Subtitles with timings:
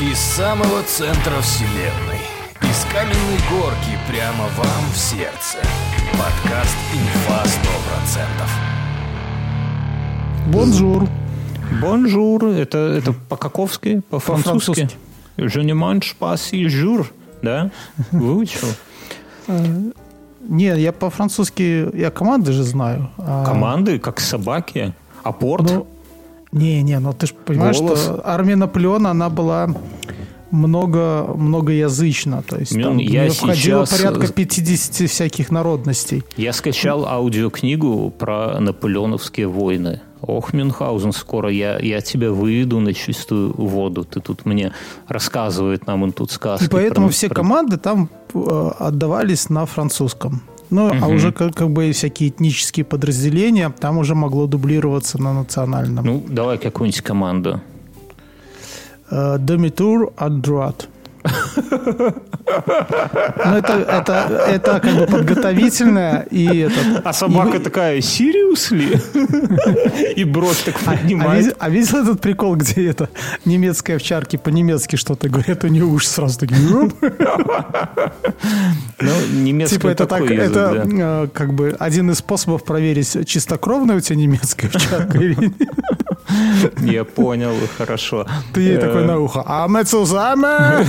[0.00, 2.20] Из самого центра вселенной.
[2.62, 5.58] Из каменной горки прямо вам в сердце.
[6.12, 7.42] Подкаст «Инфа
[10.46, 10.52] 100%».
[10.52, 11.06] Bonjour.
[11.82, 12.44] Bonjour.
[12.46, 14.02] Это, это по-каковски?
[14.10, 14.88] По-французски?
[15.36, 17.06] Je ne mange pas six jours.
[17.42, 17.70] Да?
[18.10, 18.68] Выучил?
[19.48, 23.10] Не, я по-французски, я команды же знаю.
[23.18, 24.94] а- Команды, как собаки?
[25.22, 25.70] Апорт?
[25.70, 25.86] Ну,
[26.52, 28.02] не, не, ну ты же понимаешь, Голос.
[28.02, 29.68] что армия Наполеона, она была
[30.50, 32.42] много, многоязычна.
[32.42, 36.22] То есть там в я неё входило сейчас- порядка 50 всяких народностей.
[36.36, 40.00] Я скачал аудиокнигу про наполеоновские войны.
[40.22, 44.04] Ох, Мюнхгаузен, скоро я, я тебя выведу на чистую воду.
[44.04, 44.72] Ты тут мне
[45.08, 46.66] рассказывает нам он тут сказки.
[46.66, 50.42] И поэтому про- все команды там э, отдавались на французском.
[50.70, 51.14] Ну, а Мгм.
[51.14, 56.04] уже как, как бы всякие этнические подразделения, там уже могло дублироваться на национальном.
[56.06, 57.60] Ну, давай какую-нибудь команду.
[59.10, 60.86] Э, Demi-tour à droite.
[63.44, 67.04] Ну, это, это, это как бы подготовительное и этот...
[67.04, 68.98] А собака и- такая, Сириус ли?
[70.16, 71.44] И бровь так А, поднимает.
[71.44, 73.08] видел, а видел этот прикол, где это
[73.44, 76.58] немецкие овчарки по-немецки что-то говорят, у нее уши сразу такие...
[76.60, 76.90] Ну,
[79.32, 80.84] немецкий Типа это так, язык, это да.
[81.24, 85.54] э, как бы один из способов проверить, чистокровная у тебя немецкая овчарка или нет.
[86.82, 88.26] Я понял, хорошо.
[88.52, 90.86] Ты ей Э, такой на ухо, а мы цузаме!»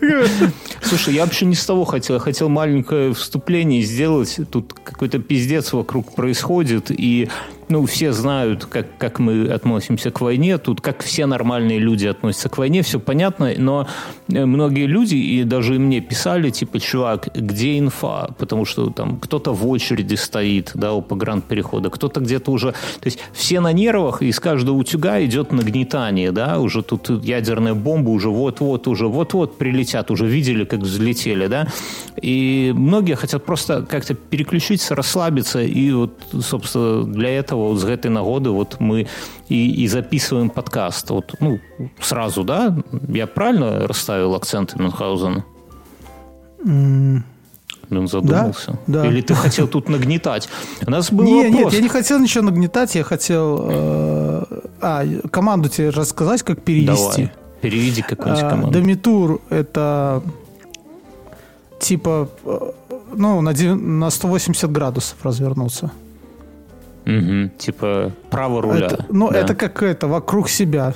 [0.82, 2.16] Слушай, я вообще не с того хотел.
[2.16, 4.38] Я хотел маленькое вступление сделать.
[4.50, 6.90] Тут какой-то пиздец вокруг происходит.
[6.90, 7.28] И,
[7.68, 10.58] ну, все знают, как, как мы относимся к войне.
[10.58, 13.52] Тут как все нормальные люди относятся к войне, все понятно.
[13.56, 13.86] Но
[14.28, 18.34] э, многие люди, и даже мне писали, типа, чувак, где инфа?
[18.38, 22.72] Потому что там кто-то в очереди стоит, да, у погранперехода, кто-то где-то уже...
[22.72, 27.74] То есть все на нервах, и из каждого утюга идет нагнетание, да, уже тут ядерная
[27.74, 31.68] бомба уже вот-вот, уже вот-вот прилетят, уже видели, как взлетели, да,
[32.20, 38.10] и многие хотят просто как-то переключиться, расслабиться, и вот, собственно, для этого вот с этой
[38.10, 39.06] нагоды вот мы
[39.48, 41.10] и, и записываем подкаст.
[41.10, 41.58] Вот, ну,
[42.00, 42.76] сразу, да?
[43.08, 45.44] Я правильно расставил акценты Мюнхгаузена?
[46.64, 48.78] Он задумался.
[48.86, 49.06] да.
[49.06, 50.48] Или ты хотел тут нагнетать?
[50.86, 51.64] У нас был Не, вопрос.
[51.64, 53.66] нет, я не хотел ничего нагнетать, я хотел...
[53.68, 54.44] э,
[54.80, 57.22] А, команду тебе рассказать, как перевести.
[57.24, 58.72] Давай, переведи какую-нибудь А, команду.
[58.72, 60.22] Домитур– это
[61.80, 62.70] типа, э,
[63.14, 65.90] ну, на 180 градусов развернуться.
[67.04, 68.86] Мгм, Типа право руля.
[68.86, 69.38] Это, ну, да.
[69.38, 70.94] это как это, вокруг себя.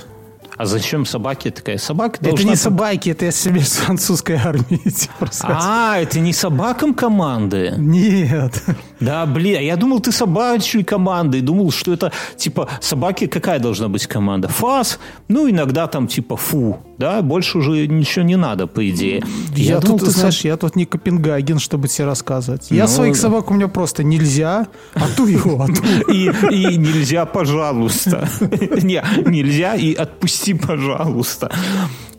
[0.57, 1.77] А зачем собаке такая?
[1.77, 2.49] Собака Это должна...
[2.49, 4.81] не собаки, это я себе из французской армии.
[5.43, 7.73] А, это не собакам команды?
[7.77, 8.63] Нет.
[8.99, 11.41] Да, блин, я думал, ты собачьей командой.
[11.41, 14.47] Думал, что это, типа, собаки какая должна быть команда?
[14.47, 17.21] Фас, ну, иногда там, типа, фу, да?
[17.21, 19.23] Больше уже ничего не надо, по идее.
[19.55, 22.71] Я, думал, тут, ты знаешь, я тут не Копенгаген, чтобы тебе рассказывать.
[22.71, 23.21] Я Ну, своих да.
[23.21, 25.83] собак у меня просто нельзя, а ту его, а ту.
[26.11, 28.27] И, и нельзя, пожалуйста.
[28.81, 31.51] Не, нельзя и отпусти, пожалуйста.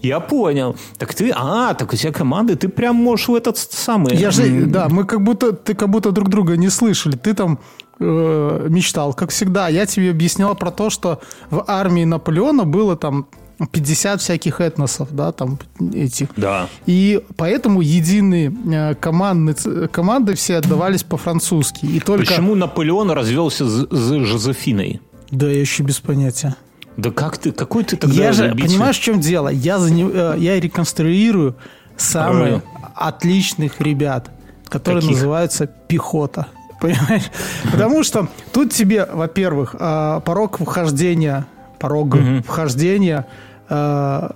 [0.03, 0.77] Я понял.
[0.97, 4.15] Так ты, а, так у тебя команды, ты прям можешь в этот самый...
[4.17, 7.17] Я же, да, мы как будто, ты как будто друг друга не слышали.
[7.17, 7.59] Ты там
[7.99, 9.69] э, мечтал, как всегда.
[9.69, 13.27] Я тебе объяснял про то, что в армии Наполеона было там
[13.73, 15.59] 50 всяких этносов, да, там
[15.93, 16.29] этих.
[16.37, 16.69] Да.
[16.87, 21.87] И поэтому единые э, командные, ц- команды все отдавались по-французски.
[21.87, 22.25] И только...
[22.27, 25.01] Почему Наполеон развелся с, с Жозефиной?
[25.31, 26.55] Да, я еще без понятия.
[26.99, 28.71] Да как ты, какой ты тогда Я же, любитель?
[28.73, 29.49] понимаешь, в чем дело?
[29.49, 31.55] Я, заним- э, я реконструирую
[31.97, 32.63] самых
[32.95, 34.31] отличных ребят,
[34.69, 35.17] которые Каких?
[35.17, 36.49] называются пехота.
[36.81, 37.31] Понимаешь?
[37.71, 41.47] Потому что тут тебе, во-первых, э, порог вхождения,
[41.79, 43.27] порог вхождения,
[43.69, 44.31] э,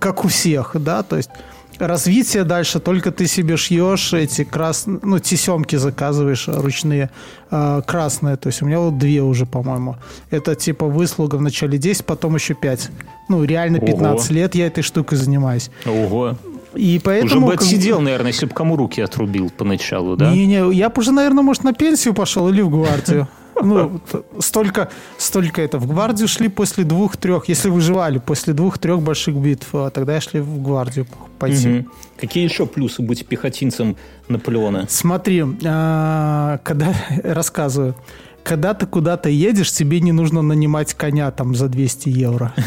[0.00, 1.30] как у всех, да, то есть
[1.78, 7.10] развитие дальше только ты себе шьешь эти красные, ну, тесемки заказываешь ручные,
[7.50, 9.96] э, красные, то есть у меня вот две уже, по-моему.
[10.30, 12.90] Это типа выслуга в начале 10, потом еще 5.
[13.28, 14.34] Ну, реально 15 Ого.
[14.38, 15.70] лет я этой штукой занимаюсь.
[15.84, 16.36] Ого.
[16.74, 17.48] И Уже поэтому...
[17.48, 20.30] как бы- отсидел, наверное, если бы кому руки отрубил поначалу, да?
[20.30, 23.28] Не-не, я бы уже, наверное, может, на пенсию пошел или в гвардию.
[23.62, 24.00] Ну,
[24.38, 25.78] столько, столько это.
[25.78, 30.62] В гвардию шли после двух-трех, если выживали, после двух-трех больших битв, а тогда шли в
[30.62, 31.06] гвардию
[31.38, 31.68] пойти.
[31.68, 31.92] Мгм.
[32.20, 33.96] Какие еще плюсы быть пехотинцем
[34.28, 34.86] Наполеона?
[34.88, 36.94] Смотри, а, когда
[37.24, 37.94] рассказываю,
[38.42, 42.54] когда ты куда-то едешь, тебе не нужно нанимать коня там за 200 евро.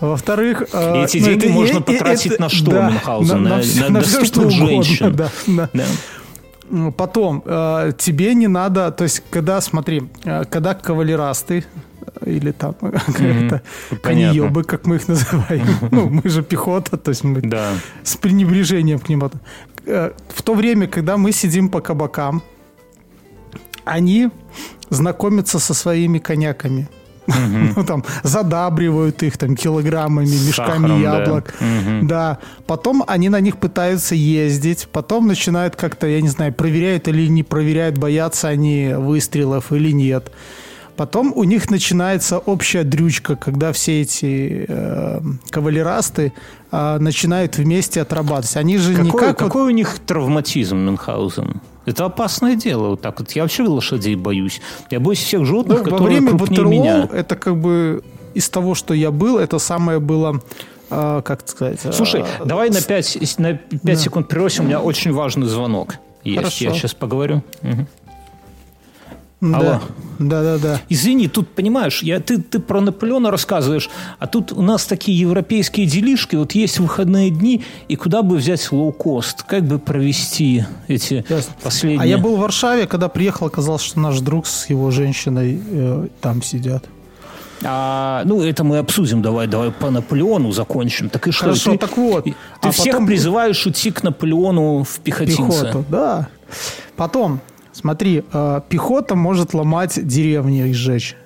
[0.00, 0.64] Во-вторых...
[0.72, 3.42] а, эти ну, деньги можно потратить на что, Мюнхгаузен?
[3.42, 5.30] на- всё, что угодно,
[6.96, 11.64] Потом, э, тебе не надо, то есть, когда, смотри, э, когда кавалерасты,
[12.26, 13.62] или там как-то
[14.02, 15.66] коньебы, как мы их называем.
[15.90, 17.72] Ну, мы же пехота, то есть мы Да.
[18.02, 19.30] с пренебрежением к ним.
[19.86, 22.42] Э, В то время, когда мы сидим по кабакам,
[23.84, 24.30] они
[24.90, 26.88] знакомятся со своими коняками.
[27.76, 31.54] Ну, там, задабривают их там килограммами, мешками яблок.
[32.02, 32.38] Да.
[32.66, 34.88] Потом они на них пытаются ездить.
[34.92, 40.30] Потом начинают как-то, я не знаю, проверяют или не проверяют, боятся они выстрелов или нет.
[40.96, 45.20] Потом у них начинается общая дрючка, когда все эти э,
[45.50, 46.32] кавалерасты
[46.70, 48.56] э, начинают вместе отрабатывать.
[48.56, 49.28] Они же Какой, никак...
[49.28, 51.60] вот- какой у них травматизм Мюнхгаузен?
[51.86, 52.88] Это опасное дело.
[52.90, 53.32] Вот так вот.
[53.32, 54.60] Я вообще лошадей боюсь.
[54.90, 57.08] Я боюсь всех животных, Ну, во которые время крупнее меня.
[57.12, 58.02] это как бы
[58.34, 60.40] из того, что я был, это самое было,
[60.90, 61.78] э, как сказать...
[61.84, 63.94] э, Слушай, давай на 5, на 5 Да.
[63.96, 64.62] секунд прервемся.
[64.62, 66.38] У меня очень важный звонок есть.
[66.38, 66.64] Хорошо.
[66.64, 67.42] Я сейчас поговорю.
[67.62, 67.86] Мгм.
[69.52, 69.80] Да, алло.
[70.18, 70.80] да, да, да.
[70.88, 75.86] Извини, тут, понимаешь, я, ты, ты про Наполеона рассказываешь, а тут у нас такие европейские
[75.86, 79.42] делишки, вот есть выходные дни, и куда бы взять лоукост?
[79.42, 81.54] Как бы провести эти Ясно.
[81.62, 82.00] последние...
[82.02, 86.08] А я был в Варшаве, когда приехал, оказалось, что наш друг с его женщиной э,
[86.20, 86.84] там сидят.
[87.62, 91.08] А, ну, это мы обсудим, давай, давай по Наполеону закончим.
[91.08, 91.44] Так и что?
[91.44, 92.24] Хорошо, ты, так вот.
[92.24, 95.62] Ты А всех потом- призываешь идти к Наполеону в пехотинце.
[95.66, 96.28] Пехоту, да.
[96.96, 97.40] Потом,
[97.74, 101.16] смотри, э, пехота может ломать деревни и сжечь.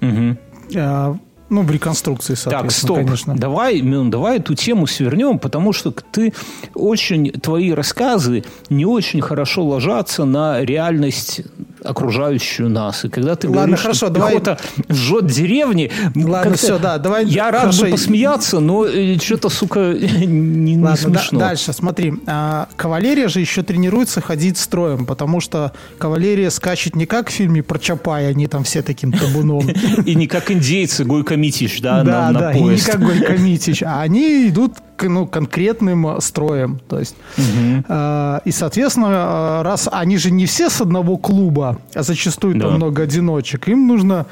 [0.00, 0.38] Мгм.
[0.74, 1.14] Э,
[1.48, 2.96] ну, в реконструкции, Так, соответственно, стоп.
[2.96, 3.36] конечно.
[3.36, 6.34] Давай, Мюн, давай эту тему свернем, потому что ты
[6.74, 11.42] очень, твои рассказы не очень хорошо ложатся на реальность
[11.86, 13.04] окружающую нас.
[13.04, 14.42] И когда ты Ладно, говоришь, хорошо, что давай-
[14.90, 18.86] жжет деревни, Ладно, всё, да, давай- Я рад хорошо, бы посмеяться, но
[19.20, 21.38] что-то, сука, не, не Ладно, да- смешно.
[21.40, 22.14] дальше, смотри.
[22.26, 27.62] А, кавалерия же еще тренируется ходить строем, потому что кавалерия скачет не как в фильме
[27.62, 29.68] про Чапая, они там все таким табуном.
[30.04, 32.86] И не как индейцы Гойко Митич, да, Да, на, на да, и не поезд.
[32.86, 34.72] как Гойко Митич, а они идут
[35.02, 36.80] ну, конкретным э, строем.
[36.88, 42.02] То есть, э, и, соответственно, э, раз они же не все с одного клуба, а
[42.02, 42.76] зачастую там Да.
[42.76, 44.26] много одиночек, им нужно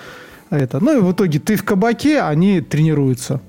[0.51, 0.83] это.
[0.83, 3.41] Ну и в итоге ты в кабаке, они тренируются.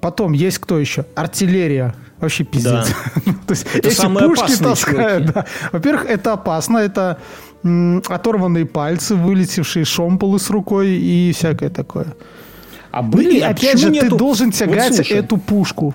[0.00, 1.04] Потом есть кто еще?
[1.14, 1.94] Артиллерия.
[2.18, 2.88] Вообще пиздец.
[3.46, 5.32] То есть Это эти самые пушки таскают.
[5.32, 5.46] да.
[5.72, 6.78] Во-первых, это опасно.
[6.78, 7.18] Это
[7.64, 12.06] м, оторванные пальцы, вылетевшие шомполы с рукой и всякое такое.
[12.92, 15.94] А Ну были, и а опять же, ты нету- должен Вот тягать слушай, эту пушку.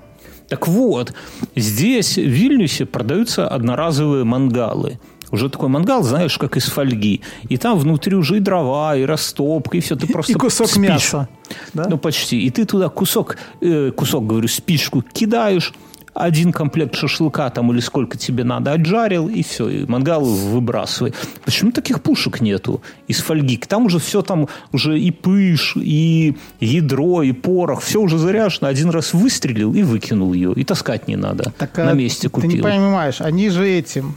[0.50, 1.14] Так вот,
[1.56, 5.00] здесь, в Вильнюсе, продаются одноразовые мангалы.
[5.32, 7.22] Уже такой мангал, знаешь, как из фольги.
[7.50, 9.96] И там внутри уже и дрова, и растопка, и все.
[9.96, 11.28] Ты просто и кусок спичку- мяса.
[11.74, 11.88] Да?
[11.90, 12.46] Ну, почти.
[12.46, 15.74] И ты туда кусок, э, кусок, говорю, спичку кидаешь,
[16.16, 21.14] один комплект шашлыка там или сколько тебе надо отжарил, и все, и мангал выбрасывай.
[21.44, 23.58] Почему таких пушек нету из фольги?
[23.58, 28.70] Там уже все там, уже и пыш, и ядро, и порох, все уже заряжено.
[28.70, 31.54] Один раз выстрелил и выкинул ее, и таскать не надо.
[31.58, 32.64] Так, На а, месте Ты не купил.
[32.64, 34.16] понимаешь, они же этим...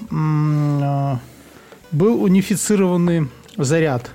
[0.82, 1.18] а,
[1.90, 4.10] был унифицированный заряд.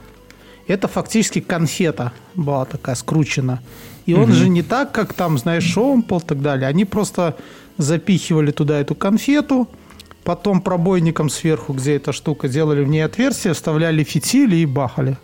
[0.67, 3.61] Это фактически конфета была такая скручена.
[4.05, 6.67] И он же не так, как там, знаешь, шомпол и так далее.
[6.67, 7.37] Они просто
[7.77, 9.67] запихивали туда эту конфету,
[10.23, 15.17] потом пробойником сверху, где эта штука, делали в ней отверстие, вставляли фитили и бахали.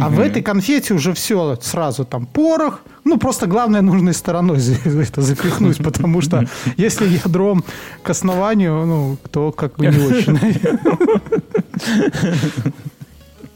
[0.00, 2.80] А в этой конфете уже все сразу там порох.
[3.04, 6.46] Ну, просто главное нужной стороной это запихнуть, потому что
[6.78, 7.64] если ядром
[8.02, 10.38] к основанию, ну, то как бы не очень.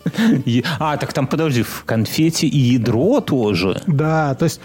[0.79, 3.81] А, так там, подожди, в конфете и ядро тоже.
[3.87, 4.61] Да, то есть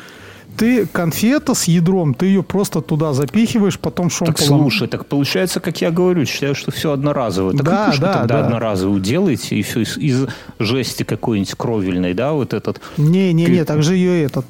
[0.58, 4.62] ты конфета с ядром, ты ее просто туда запихиваешь, потом Так шомполом.
[4.62, 7.54] слушай, так получается, как я говорю, считаю, что все одноразовое.
[7.56, 8.46] Так Да, и пушку да, тогда да.
[8.46, 10.28] одноразовую делаете, и все из, из
[10.60, 12.82] жести какой-нибудь кровельной, да, вот этот.
[12.98, 14.46] Не-не-не, так же ее этот.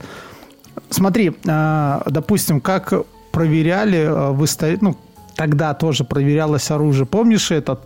[0.90, 2.94] Смотри, а, допустим, как
[3.32, 4.98] проверяли а, в истории, ну,
[5.36, 7.06] тогда тоже проверялось оружие.
[7.06, 7.82] Помнишь этот,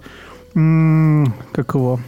[0.53, 1.99] как его,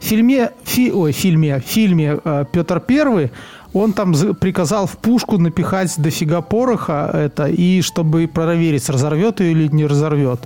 [0.00, 3.30] в фильме, фи- ой, фильме, фильме э, Петр Первый,
[3.72, 9.52] он там за- приказал в пушку напихать дофига пороха, это, и чтобы проверить, разорвет ее
[9.52, 10.40] или не разорвет.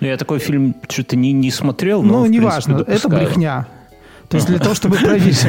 [0.00, 3.66] Ну, я такой фильм что-то не, не смотрел, но, Ну, неважно, это брехня.
[4.28, 5.44] То есть для того, чтобы проверить,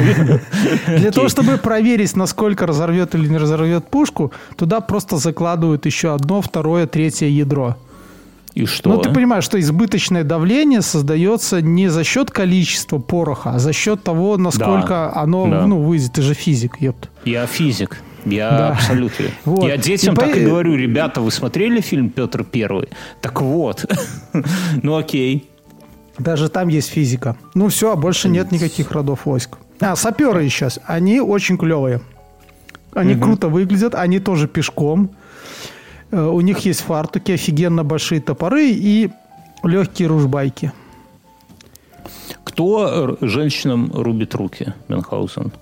[0.86, 6.42] для того, чтобы проверить, насколько разорвет или не разорвет пушку, туда просто закладывают еще одно,
[6.42, 7.76] второе, третье ядро.
[8.54, 8.90] И что?
[8.90, 14.02] Ну, ты понимаешь, что избыточное давление создается не за счет количества пороха, а за счет
[14.02, 15.66] того, насколько оно, Да.
[15.66, 16.12] ну, выйдет.
[16.12, 17.08] Ты же физик, ёпт.
[17.24, 18.02] Я физик.
[18.24, 18.68] Я Да.
[18.70, 19.26] абсолютно.
[19.44, 19.66] Вот.
[19.66, 22.88] Я детям И по- так и говорю, ребята, вы смотрели фильм Петр Первый?
[23.20, 23.90] Так вот.
[24.82, 25.48] ну окей.
[26.18, 27.36] Даже там есть физика.
[27.54, 29.56] Ну, все, а больше нет никаких родов войск.
[29.80, 30.78] А, саперы сейчас.
[30.86, 32.00] Они очень клевые.
[32.92, 33.22] Они угу.
[33.22, 35.10] круто выглядят, они тоже пешком.
[36.12, 39.10] Э, у них есть фартуки, офигенно большие топоры и
[39.64, 40.72] легкие ружбайки.
[42.44, 45.52] Кто женщинам рубит руки, Мюнхгаузен?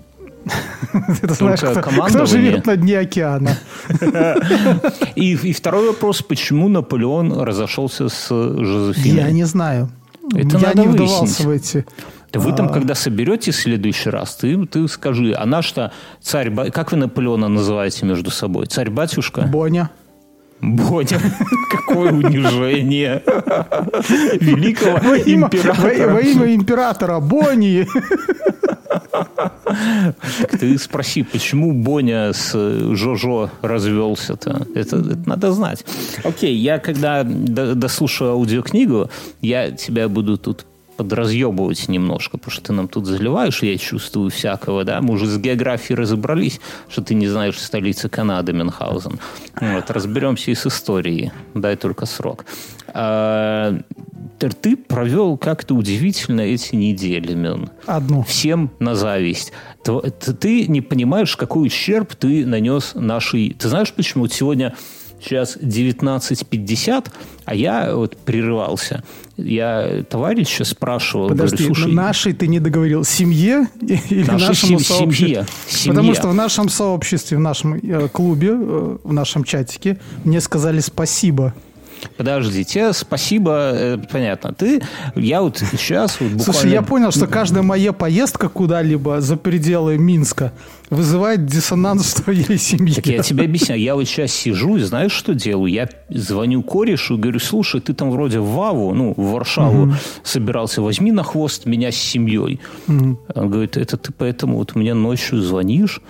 [1.21, 3.57] Это знаешь, кто, кто живет на дне океана?
[5.15, 9.17] И, и второй вопрос, почему Наполеон разошелся с Жозефиной?
[9.17, 9.89] Я не знаю.
[10.35, 11.09] Это Я надо не выяснить.
[11.09, 11.85] вдавался в эти...
[12.33, 12.69] Вы там, А.
[12.69, 15.91] когда соберете в следующий раз, ты, ты скажи, а наш-то
[16.21, 16.49] царь...
[16.71, 18.65] Как вы Наполеона называете между собой?
[18.65, 19.41] Царь-батюшка?
[19.41, 19.89] Боня.
[20.61, 21.19] Боня.
[21.71, 23.23] Какое унижение.
[24.39, 26.13] Великого Во имя, во- императора.
[26.13, 27.87] во имя императора Бони.
[30.41, 34.67] Так ты спроси, почему Боня с э, Жожо развелся-то?
[34.75, 35.85] Это, это надо знать.
[36.23, 39.09] Окей, я когда до- дослушаю аудиокнигу,
[39.41, 40.65] я тебя буду тут
[41.01, 45.37] подразъебывать немножко, потому что ты нам тут заливаешь, я чувствую всякого, да, мы уже с
[45.39, 49.19] географией разобрались, что ты не знаешь столицы Канады, Мюнхгаузен.
[49.59, 52.45] Вот, разберемся и с историей, дай только срок.
[52.93, 53.79] А,
[54.37, 58.21] ты провел как-то удивительно эти недели, Мюн Одну.
[58.21, 59.53] всем на зависть.
[59.83, 63.55] Ты не понимаешь, какой ущерб ты нанес нашей...
[63.57, 64.75] Ты знаешь, почему сегодня
[65.21, 67.11] сейчас 19.50,
[67.45, 69.03] а я вот прерывался.
[69.37, 73.03] Я товарища спрашивал, Подожди, говорю, слушай, нашей ты не договорил.
[73.03, 75.25] Семье или Нашей нашему сем- сообществу?
[75.27, 75.45] семье.
[75.67, 75.89] Семье.
[75.95, 80.79] Потому что в нашем сообществе, в нашем э, клубе, э, в нашем чатике мне сказали
[80.79, 81.53] спасибо.
[82.09, 84.53] Подожди, тебе спасибо, э, понятно.
[84.53, 84.81] Ты,
[85.15, 86.53] я вот сейчас вот буквально...
[86.53, 90.53] Слушай, я понял, что каждая моя поездка куда-либо за пределы Минска
[90.89, 92.95] вызывает диссонанс в твоей семье.
[92.95, 93.81] Так я тебе объясняю.
[93.81, 95.71] Я вот сейчас сижу и знаешь, что делаю?
[95.71, 99.93] Я звоню корешу и говорю, слушай, ты там вроде в Ваву, ну, в Варшаву
[100.23, 102.59] собирался, возьми на хвост меня с семьей.
[102.87, 103.17] Он
[103.49, 106.01] говорит, это ты поэтому вот мне ночью звонишь?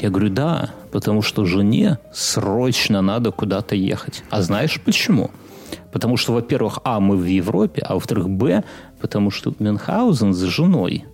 [0.00, 4.22] Я говорю, да, потому что жене срочно надо куда-то ехать.
[4.30, 5.30] А знаешь почему?
[5.92, 8.64] Потому что, во-первых, а, мы в Европе, а во-вторых, б,
[9.00, 11.04] потому что Мюнхгаузен с женой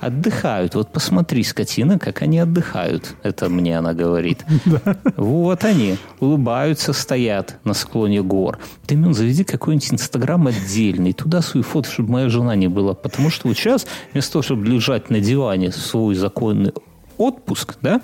[0.00, 0.74] отдыхают.
[0.74, 3.14] Вот посмотри, скотина, как они отдыхают.
[3.22, 4.44] Это мне она говорит.
[5.16, 8.58] Вот они, улыбаются, стоят на склоне гор.
[8.86, 12.94] Ты, Мюн, заведи какой-нибудь инстаграм отдельный, туда свою фото, чтобы моя жена не была.
[12.94, 16.72] Потому что вот сейчас, вместо того, чтобы лежать на диване в свой законный
[17.18, 18.00] отпуск, да,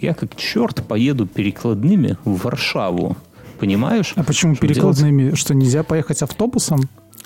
[0.00, 3.16] я как черт поеду перекладными в Варшаву.
[3.58, 4.12] Понимаешь?
[4.16, 5.34] А почему делать- перекладными?
[5.34, 6.80] Что, нельзя поехать автобусом?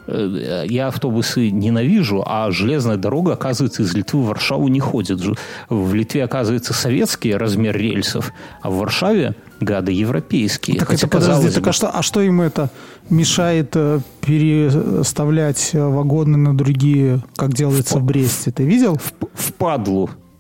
[0.09, 5.21] Э, Я автобусы ненавижу, а железная дорога, оказывается, из Литвы в Варшаву не ходит.
[5.69, 10.78] В Литве, оказывается, советский размер рельсов, а в Варшаве гады европейские.
[10.78, 12.71] Так Хотя, это подожди, так а что, а что им это
[13.11, 18.50] мешает э, переставлять э, вагоны на другие, как делается в Бресте?
[18.50, 18.99] Ты видел?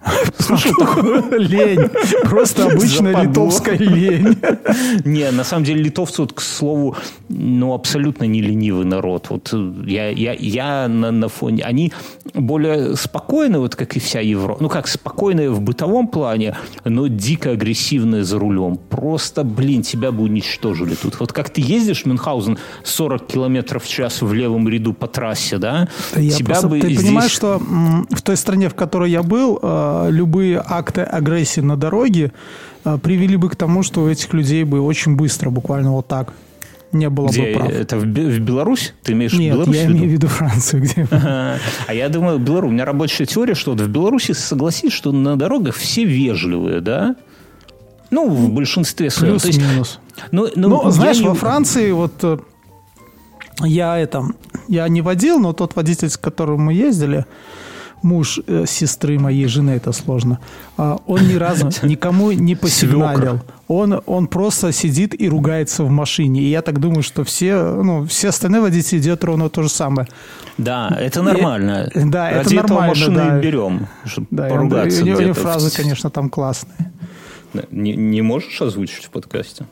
[0.38, 1.38] впадлу.
[1.38, 1.90] Лень.
[2.24, 4.36] Просто обычная литовская лень.
[5.04, 6.96] Не, на самом деле литовцы, вот, к слову,
[7.28, 9.26] ну, абсолютно не ленивый народ.
[9.30, 11.64] Вот э, я, я, я на, на фоне...
[11.64, 11.92] Они
[12.34, 14.62] более спокойны, вот как и вся Европа.
[14.62, 18.76] Ну, как спокойные в бытовом плане, но дико агрессивные за рулем.
[18.76, 21.18] Просто, блин, тебя бы уничтожили тут.
[21.20, 25.88] Вот как ты ездишь, Мюнхгаузен, 40 километров в час в левом ряду по трассе, да?
[26.14, 27.00] Я тебя просто- бы ты здесь...
[27.00, 32.32] понимаешь, что в той стране, в которой я был, э, любые акты агрессии на дороге
[32.84, 36.32] э, привели бы к тому, что у этих людей бы очень быстро, буквально вот так,
[36.92, 37.52] не было Где?
[37.52, 37.70] бы прав.
[37.70, 38.94] Это в, Бе- в Беларусь?
[39.02, 39.98] Ты имеешь Нет, Беларусь я в виду?
[39.98, 41.06] имею в виду Францию, где...
[41.10, 41.56] А
[41.88, 42.70] а я думаю, Беларусь.
[42.70, 47.16] У меня рабочая теория, что вот в Беларуси согласись, что на дорогах все вежливые, да?
[48.10, 49.38] Ну, в большинстве своем.
[49.40, 49.98] Плюс-минус.
[50.30, 52.38] ну, ну, Ну, знаешь, не- во Франции вот э,
[53.64, 54.22] я это,
[54.68, 57.26] я не водил, но тот водитель, с которым мы ездили,
[58.06, 60.38] муж э, сестры моей жены, это сложно,
[60.78, 63.40] а, он ни разу никому не посигналил.
[63.68, 66.40] Он, он просто сидит и ругается в машине.
[66.40, 70.06] И я так думаю, что все, ну, все остальные водители делают ровно то же самое.
[70.58, 71.90] Да, это нормально.
[71.94, 73.38] И- да, это Ради этого нормально, машину да.
[73.38, 75.48] и берем, чтобы Да, поругаться и у него- у него где-то.
[75.48, 76.92] фразы, конечно, там классные.
[77.70, 79.64] Не, не можешь озвучить в подкасте?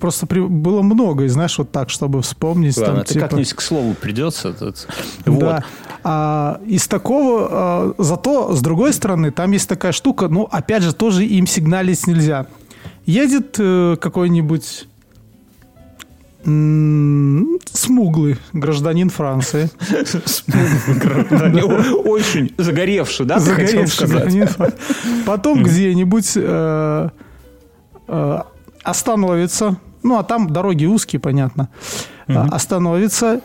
[0.00, 2.76] Просто при- было много, и знаешь, вот так, чтобы вспомнить.
[2.76, 4.52] Ладно, там, ты типа- как-нибудь к слову придется.
[4.52, 4.88] тут.
[5.26, 5.40] Вот.
[5.40, 5.64] Да.
[6.02, 10.92] А, из такого, а, зато с другой стороны, там есть такая штука, ну, опять же,
[10.92, 12.46] тоже им сигналить нельзя.
[13.06, 14.86] Едет э, какой-нибудь
[17.72, 19.70] смуглый гражданин Франции.
[22.04, 24.48] Очень загоревший, да, Загоревший гражданин.
[25.26, 26.36] Потом где-нибудь
[28.10, 28.40] э,
[28.82, 29.76] остановится.
[30.02, 31.68] Ну, а там дороги узкие, понятно.
[32.28, 33.40] а, остановится,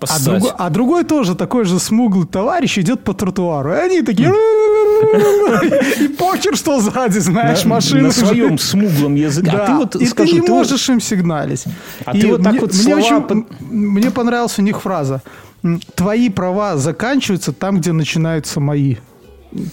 [0.00, 3.72] а, друго- а другой тоже такой же смуглый товарищ идет по тротуару.
[3.72, 4.28] И они такие...
[6.00, 8.02] И похер, что сзади, знаешь, на, машина.
[8.08, 9.50] на своем смуглом языке.
[9.50, 11.64] Да, А ты вот и скажи, ты не можешь им сигналить.
[12.04, 13.24] А ты вот так вот слова
[13.70, 15.22] мне понравилась у них фраза.
[15.94, 18.96] Твои права заканчиваются там, где начинаются мои.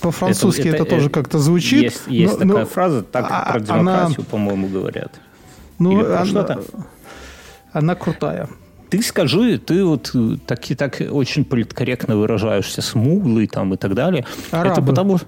[0.02, 1.84] По-французски это, это, тоже э, как-то звучит.
[1.84, 5.20] Есть, есть но- но- такая фраза, так а- про она- демократию, по-моему, говорят.
[5.80, 6.64] ну, она, что-то.
[7.72, 8.50] она крутая.
[8.90, 13.94] Ты скажи, ты вот э, так и так очень политкорректно выражаешься, смуглый там и так
[13.94, 14.26] далее.
[14.48, 14.88] Это Арабы.
[14.88, 15.20] потому,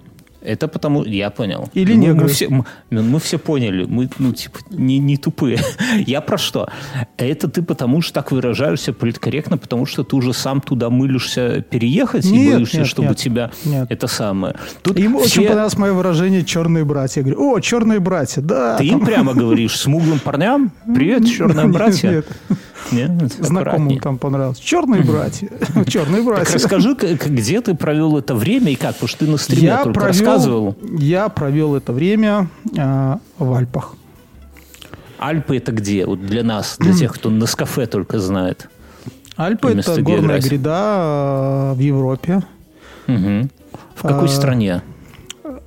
[0.41, 1.69] это потому, я понял.
[1.73, 2.23] Или мы, негры.
[2.23, 2.65] Мы все, мы,
[3.01, 5.59] мы все поняли, мы, ну, типа, не, не тупые.
[6.05, 6.69] я про что?
[7.17, 12.25] Это ты потому что так выражаешься политкорректно, потому что ты уже сам туда мылишься переехать
[12.25, 13.17] и Нет, боишься, нет, чтобы нет.
[13.17, 13.87] тебя Нет.
[13.89, 14.55] это самое.
[14.81, 17.21] Тут Ему все- очень понравилось мое выражение «черные братья».
[17.21, 18.77] Я говорю, о, черные братья, да.
[18.77, 22.09] Ты им прямо говоришь смуглым парням, привет, черные братья.
[22.11, 22.27] нет.
[22.49, 22.59] Нет,
[22.91, 24.01] Знакомым аккуратнее.
[24.01, 24.57] там понравилось.
[24.59, 25.49] Черные братья.
[25.87, 26.53] Черные братья.
[26.53, 28.95] расскажи, где ты провел это время и как?
[28.95, 30.75] Потому что ты на стриме только рассказывал.
[30.97, 33.95] я провел это время а, в Альпах.
[35.19, 36.05] Альпы это где?
[36.05, 38.69] Вот для нас, для тех, кто на кафе только знает.
[39.35, 42.41] Альпы это горная гряда а, в Европе.
[43.07, 44.81] В какой А, стране?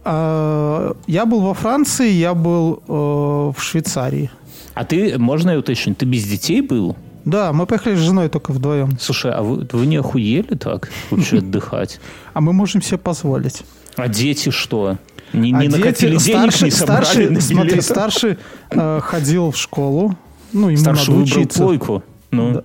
[0.05, 4.31] А, Я был во Франции, я был э, в Швейцарии.
[4.75, 6.97] А ты, можно я уточню, ты без детей был?
[7.25, 8.99] Да, мы поехали с женой только вдвоем.
[8.99, 12.01] Слушай, а вы, вы не охуели так лучше отдыхать?
[12.33, 13.63] А мы можем себе позволить.
[13.97, 14.97] А дети что?
[15.33, 16.21] Не, А не дети- накатили денег,
[16.53, 18.39] старший, не собрали старший, на смотри, старший
[18.71, 20.17] э, ходил в школу.
[20.53, 22.03] Ну, ему Старший надо выбрал плойку.
[22.31, 22.65] Ну, Да.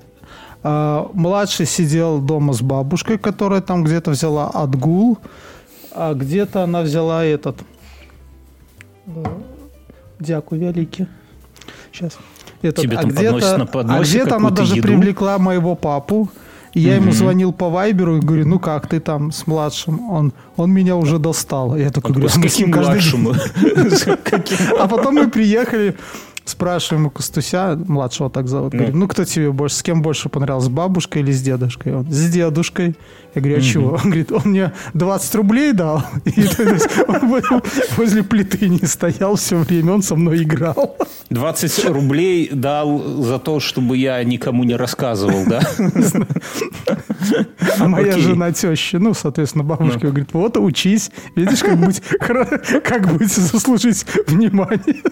[0.63, 5.17] А, младший сидел дома с бабушкой, которая там где-то взяла отгул,
[5.91, 7.57] а где-то она взяла этот...
[9.05, 9.23] э,
[10.19, 11.07] Дякую, великий.
[11.97, 12.17] Сейчас.
[12.61, 14.87] Этот, Тебе а там где-то, подносят на а подносе где-то она даже еду?
[14.87, 16.29] привлекла моего папу.
[16.73, 20.09] И я ему звонил по вайберу и говорю, ну как ты там с младшим?
[20.11, 21.75] Он, он меня уже достал.
[21.75, 23.29] Я такой говорю, с «А с каким младшим?
[24.79, 25.95] А потом мы приехали,
[26.45, 28.79] спрашиваем у Костуся, младшего так зовут, Ну.
[28.79, 31.95] говорим, ну кто тебе больше, с кем больше понравился, с бабушкой или с дедушкой?
[31.95, 32.95] Он, с дедушкой.
[33.37, 33.89] Я говорю, а чего?
[33.91, 36.41] Он говорит, он мне 20 рублей дал, и
[37.07, 37.61] он во-
[37.95, 40.97] возле плиты не стоял все время, он со мной играл.
[41.29, 45.61] 20 рублей дал за то, чтобы я никому не рассказывал, да?
[47.79, 53.31] А моя жена теща, ну, соответственно, бабушка говорит, вот учись, видишь, как быть, как быть
[53.31, 55.03] заслужить внимание.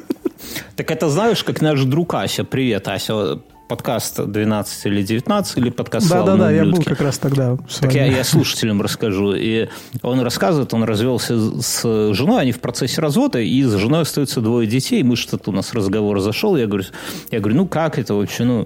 [0.75, 2.43] Так это знаешь, как наш друг Ася.
[2.43, 3.39] Привет, Ася.
[3.67, 6.89] Подкаст 12 или 19, или подкаст Да-да-да, «Славные я был ублюдки».
[6.89, 9.33] как раз тогда Так я, я слушателям расскажу.
[9.33, 9.67] И
[10.03, 14.67] он рассказывает, он развелся с женой, они в процессе развода, и с женой остаются двое
[14.67, 15.01] детей.
[15.01, 16.85] Мы что-то у нас разговор зашел, я говорю,
[17.31, 18.65] я говорю, ну как это вообще, ну...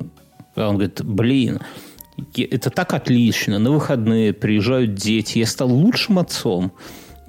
[0.55, 1.59] А он говорит, блин,
[2.35, 6.73] это так отлично, на выходные приезжают дети, я стал лучшим отцом.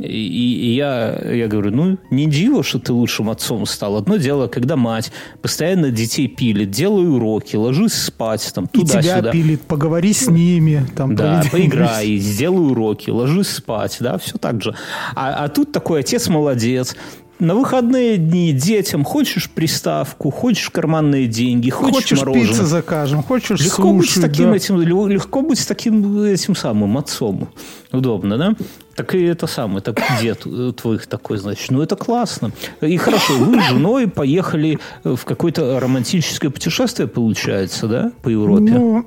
[0.01, 3.97] И, и я, я говорю, ну, не диво, что ты лучшим отцом стал.
[3.97, 9.31] Одно дело, когда мать постоянно детей пилит, делай уроки, ложись спать, там, И тебя туда-сюда.
[9.31, 10.87] пилит, поговори с ними.
[10.97, 14.75] Там, Да, поиграй, сделай уроки, ложись спать, да, все так же.
[15.15, 16.97] А, а тут такой отец молодец.
[17.39, 22.49] На выходные дни детям хочешь приставку, хочешь карманные деньги, хочешь, Хочешь мороженое.
[22.49, 24.57] пиццу закажем, хочешь Легко быть суши, таким да.
[24.57, 27.49] этим, легко быть таким этим самым отцом.
[27.93, 28.55] Удобно, да?
[29.01, 32.53] Так и это самое, так дед э, твой такой, значит, ну это классно.
[32.83, 38.73] И хорошо, вы с женой поехали в какое-то романтическое путешествие, получается, да, по Европе?
[38.73, 39.07] Ну,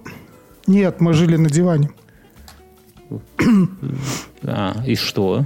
[0.65, 1.91] нет, мы жили на диване.
[4.41, 5.45] А, и что?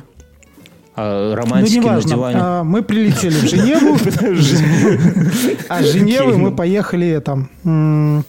[0.95, 2.09] А Ну, романтики на неважно.
[2.09, 2.37] диване?
[2.39, 3.97] А, мы прилетели в Женеву.
[5.67, 8.23] А с Женевы мы поехали там...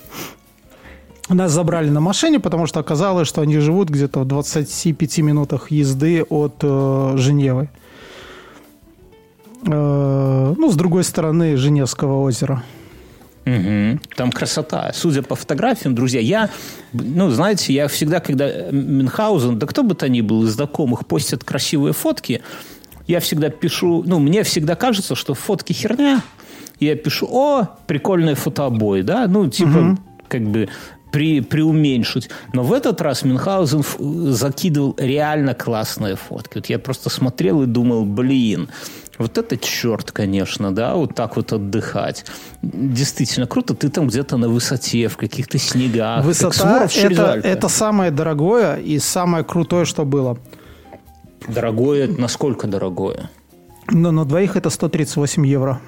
[1.28, 6.22] Нас забрали на машине, потому что оказалось, что они живут где-то в 25 минутах езды
[6.22, 7.68] от э, Женевы.
[9.66, 12.62] Э, ну, с другой стороны Женевского озера.
[13.44, 14.00] Мгм.
[14.16, 14.90] Там красота.
[14.94, 16.50] Судя по фотографиям, друзья, я,
[16.92, 21.44] ну, знаете, я всегда, когда Мюнхгаузен, да кто бы то ни был из знакомых, постят
[21.44, 22.42] красивые фотки,
[23.06, 26.22] я всегда пишу, ну, мне всегда кажется, что фотки херня,
[26.78, 30.68] я пишу, о, прикольные фотообои, да, ну, типа, как бы
[31.10, 32.30] при, преуменьшить.
[32.52, 33.82] Но в этот раз Мюнхгаузен
[34.32, 36.56] закидывал реально классные фотки.
[36.56, 38.68] Вот я просто смотрел и думал, блин,
[39.18, 42.24] вот это черт, конечно, да, вот так вот отдыхать.
[42.62, 43.74] Действительно круто.
[43.74, 46.24] Ты там где-то на высоте, в каких-то снегах.
[46.24, 50.38] Высота это, это самое дорогое и самое крутое, что было.
[51.48, 53.30] Дорогое, насколько дорогое?
[53.90, 55.80] Но на двоих это 138 евро.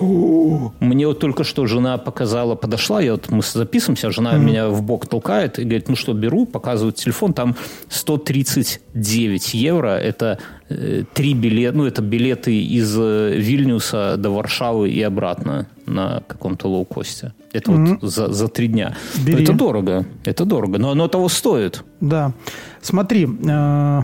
[0.00, 4.44] Мне вот только что жена показала, подошла, я вот мы записываемся, жена mm-hmm.
[4.44, 7.56] меня в бок толкает и говорит, ну что, беру, показывает телефон, там
[7.88, 15.02] 139 евро, это э, три билета, ну это билеты из э, Вильнюса до Варшавы и
[15.02, 17.34] обратно на каком-то лоукосте.
[17.52, 17.98] Это mm-hmm.
[18.00, 18.96] вот за, за три дня.
[19.26, 19.42] Бери.
[19.42, 21.84] Это дорого, это дорого, но оно того стоит.
[22.00, 22.32] Да.
[22.80, 24.02] Смотри, э-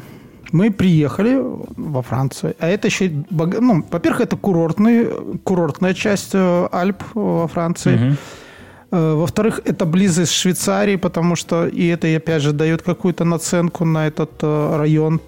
[0.52, 1.40] мы приехали
[1.76, 5.08] во Францию, а это еще, ну, во-первых, это курортный,
[5.44, 7.94] курортная часть э, Альп во Франции.
[7.94, 8.16] Угу.
[8.90, 14.32] Во-вторых, это близость Швейцарии, потому что и это, опять же, дает какую-то наценку на этот
[14.42, 15.20] э, район.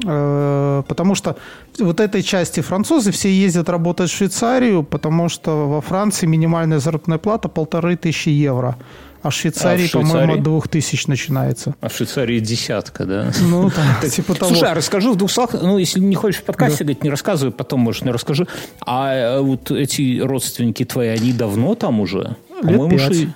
[0.00, 1.36] Потому что
[1.78, 7.18] вот этой части французы все ездят работать в Швейцарию, потому что во Франции минимальная заработная
[7.18, 8.76] плата полторы тысячи евро.
[9.22, 10.02] А в Швейцарии, а Швейцарии?
[10.02, 11.74] по-моему, от двух тысяч начинается.
[11.80, 13.32] А в Швейцарии десятка, да?
[13.40, 14.50] Ну, так, типа того.
[14.50, 17.52] Слушай, а расскажу в двух словах, ну, если не хочешь в подкасте говорить, не рассказывай,
[17.52, 18.46] потом, может, не расскажу.
[18.84, 22.36] А э, вот эти родственники твои, они давно там уже?
[22.62, 23.28] Лет пять.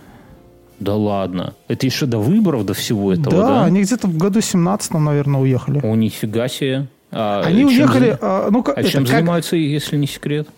[0.79, 1.55] Да ладно.
[1.69, 3.49] Это еще до выборов, до всего этого, да?
[3.49, 5.81] Да, они где-то в году 17 наверное, уехали.
[5.83, 6.89] О, нифига себе.
[7.11, 8.19] А они уехали...
[8.21, 9.17] А, ну, а чем как...
[9.17, 10.49] занимаются, если не секрет?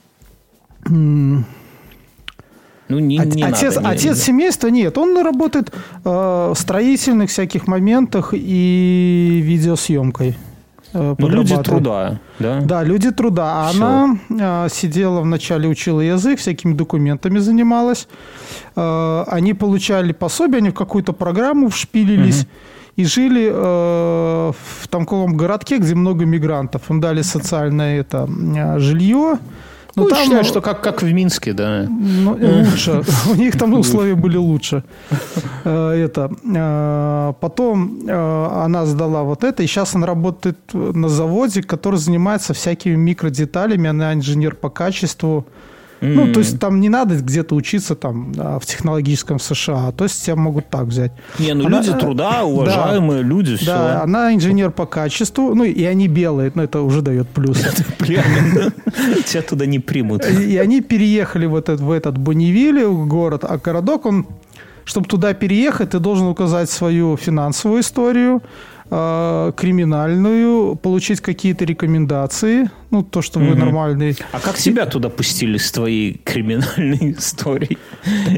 [2.89, 4.23] Ну, не, не отец, надо, не, отец не.
[4.25, 4.97] семейства нет.
[4.99, 5.73] Он работает
[6.05, 10.37] э, в строительных всяких моментах и видеосъемкой.
[10.95, 12.61] Э, ну, люди труда, да?
[12.61, 13.45] Да, люди труда.
[13.45, 18.09] А она э, сидела вначале, учила язык, всякими документами занималась.
[18.75, 22.43] Э, они получали пособие, они в какую-то программу вшпилились.
[22.43, 22.49] Угу
[22.99, 26.91] и жили э, в танковом городке, где много мигрантов.
[26.91, 29.39] Им дали социальное это, э, жилье,
[29.97, 31.87] ну, ну там, считаю, что как, как в Минске, да.
[31.89, 33.03] Ну, лучше.
[33.31, 34.83] У них там условия были лучше.
[35.65, 36.31] Э, это.
[36.55, 42.55] Э, потом э, она сдала вот это, и сейчас она работает на заводе, который занимается
[42.55, 43.89] всякими микродеталями.
[43.89, 45.47] Она инженер по качеству.
[46.01, 46.15] Mm-hmm.
[46.15, 50.37] Ну, то есть там не надо где-то учиться там в технологическом США, то есть тебя
[50.37, 51.13] могут так взять.
[51.39, 53.67] Не, ну она, люди труда, уважаемые да, люди, все.
[53.67, 57.59] Да, она инженер по качеству, ну и они белые, но это уже дает плюс.
[57.99, 60.25] Тебя туда не примут.
[60.25, 64.27] И они переехали в этот, в этот Бонневиль, город, а городок, он,
[64.85, 68.43] чтобы туда переехать, ты должен указать свою финансовую историю,
[68.91, 74.17] э, криминальную, получить какие-то рекомендации, ну, то, что вы нормальный.
[74.33, 77.77] А как тебя туда пустили с твоей криминальной историей?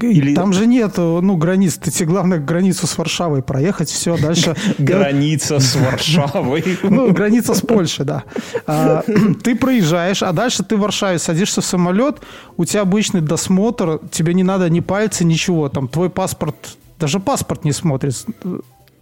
[0.03, 0.35] Или...
[0.35, 1.79] Там же нет, ну, границ.
[1.79, 4.57] Ты тебе главное границу с Варшавой проехать, все, дальше...
[4.79, 6.79] Граница с Варшавой.
[6.83, 8.25] Ну, граница с Польшей, да.
[8.67, 9.05] А,
[9.43, 12.21] ты проезжаешь, а дальше ты в Варшаве садишься в самолет,
[12.57, 15.69] у тебя обычный досмотр, тебе не надо ни пальцы, ничего.
[15.69, 16.57] Там твой паспорт,
[16.99, 18.27] даже паспорт не смотрит.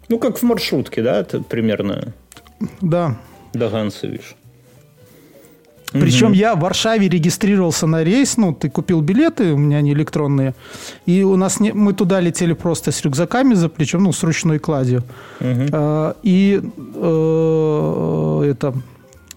[0.08, 2.14] Ну, как в маршрутке, да, это примерно?
[2.80, 3.16] Да.
[3.52, 3.68] До
[4.02, 4.36] видишь.
[5.92, 6.34] Причем угу.
[6.34, 10.54] я в Варшаве регистрировался на рейс, ну, ты купил билеты, у меня они электронные,
[11.06, 14.58] и у нас не, мы туда летели просто с рюкзаками за плечом, ну, с ручной
[14.58, 15.02] кладью.
[15.40, 15.68] Угу.
[15.72, 18.74] А, и э, это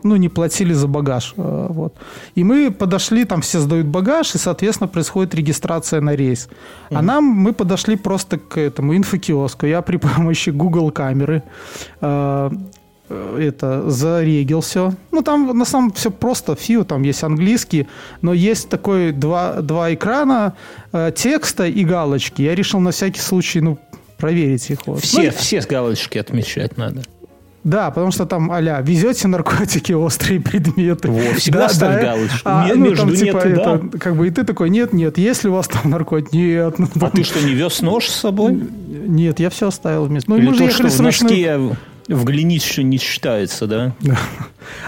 [0.04, 1.34] ну, не платили за багаж.
[1.38, 1.94] Э, вот.
[2.36, 6.48] И мы подошли, там все сдают багаж, и, соответственно, происходит регистрация на рейс.
[6.48, 6.98] Mm-hmm.
[6.98, 9.66] А нам, мы подошли просто к этому инфокиоску.
[9.66, 11.44] Я при помощи Google камеры
[12.02, 12.50] э,
[13.10, 14.94] э, это зарегил все.
[15.12, 17.88] Ну, там на самом все просто, фио, там есть английский,
[18.22, 20.54] но есть такой два, два экрана
[20.94, 22.42] э, текста и галочки.
[22.42, 23.78] Я решил на всякий случай, ну,
[24.18, 24.88] проверить их.
[24.88, 25.02] Вот.
[25.02, 27.02] Все, ну, все галочки отмечать надо.
[27.64, 31.10] Да, потому что там, аля, везете наркотики, острые предметы.
[31.12, 32.42] Во, всегда да, ставь да, галочку.
[32.44, 34.00] А, ну, Между там, типа, нет это, да.
[34.00, 36.80] как бы, и ты такой, нет, нет, если у вас там наркотики, нет.
[36.80, 38.60] Ну, а ты что, не вез нож с собой?
[38.88, 40.30] Нет, я все оставил вместе.
[40.32, 41.60] Ну, Или мы то, что в носке
[42.08, 43.94] в глинище не считается, да?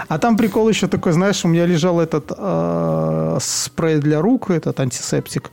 [0.08, 4.78] А там прикол еще такой, знаешь, у меня лежал этот э, спрей для рук, этот
[4.78, 5.50] антисептик.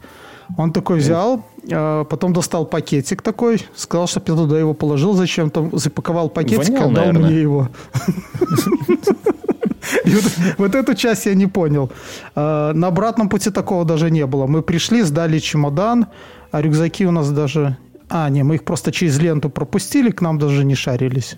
[0.57, 5.69] Он такой взял, а, потом достал пакетик такой, сказал, что я туда его положил зачем-то,
[5.73, 7.29] запаковал пакетик, Вонял, отдал наверное.
[7.29, 7.69] мне его.
[10.57, 11.91] вот, эту часть я не понял.
[12.35, 14.47] А, на обратном пути такого даже не было.
[14.47, 16.07] Мы пришли, сдали чемодан,
[16.51, 17.77] а рюкзаки у нас даже...
[18.09, 21.37] А, не, мы их просто через ленту пропустили, к нам даже не шарились.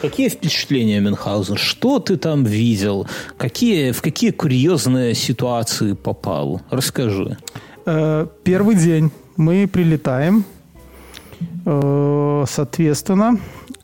[0.00, 1.56] Какие впечатления, Мюнхгаузен?
[1.56, 3.06] Что ты там видел?
[3.36, 6.62] Какие, в какие курьезные ситуации попал?
[6.70, 7.36] Расскажи.
[7.90, 10.44] Э, первый день мы прилетаем,
[11.64, 13.38] э, соответственно.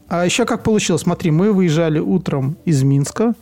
[0.08, 1.02] А еще как получилось?
[1.02, 3.34] Смотри, мы выезжали утром из Минска,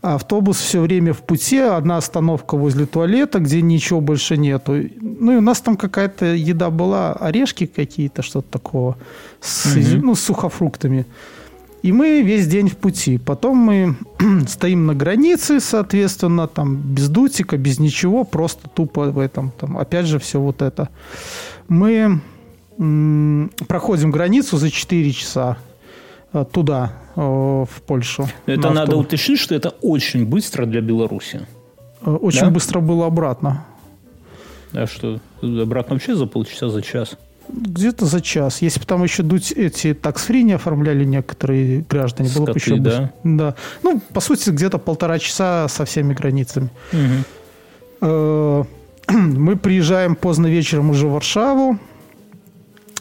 [0.00, 4.74] автобус все время в пути, одна остановка возле туалета, где ничего больше нету.
[5.00, 8.96] Ну и у нас там какая-то еда была, орешки какие-то, что-то такого,
[9.40, 10.06] с, угу.
[10.06, 11.06] ну, с сухофруктами.
[11.82, 13.18] И мы весь день в пути.
[13.18, 13.96] Потом мы
[14.48, 19.52] стоим на границе, соответственно, там без дутика, без ничего, просто тупо в этом.
[19.58, 20.88] Там, опять же, все вот это.
[21.68, 22.20] Мы
[23.68, 25.56] проходим границу за 4 часа
[26.32, 28.28] э, туда, э, в Польшу.
[28.46, 31.46] Это на надо уточнить, что это очень быстро для Беларуси.
[32.04, 32.50] Э, очень да?
[32.50, 33.66] быстро было обратно.
[34.72, 37.16] А что, обратно вообще за полчаса, за час?
[37.48, 38.62] Где-то за час.
[38.62, 42.76] Если бы там еще дуть эти такс-фри не оформляли некоторые граждане, Скоты, было бы еще
[42.76, 43.12] да?
[43.24, 43.54] Да.
[43.82, 46.70] Ну, по сути, где-то полтора часа со всеми границами.
[46.92, 48.66] Угу.
[49.12, 51.78] Мы приезжаем поздно вечером уже в Варшаву.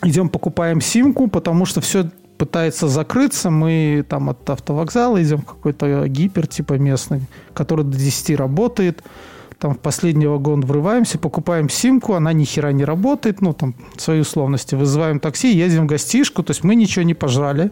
[0.03, 3.51] Идем покупаем симку, потому что все пытается закрыться.
[3.51, 7.21] Мы там от автовокзала идем в какой-то гипер типа местный,
[7.53, 9.03] который до 10 работает
[9.61, 14.21] там в последний вагон врываемся, покупаем симку, она ни хера не работает, ну, там, свои
[14.21, 14.73] условности.
[14.73, 17.71] Вызываем такси, едем в гостишку, то есть мы ничего не пожрали.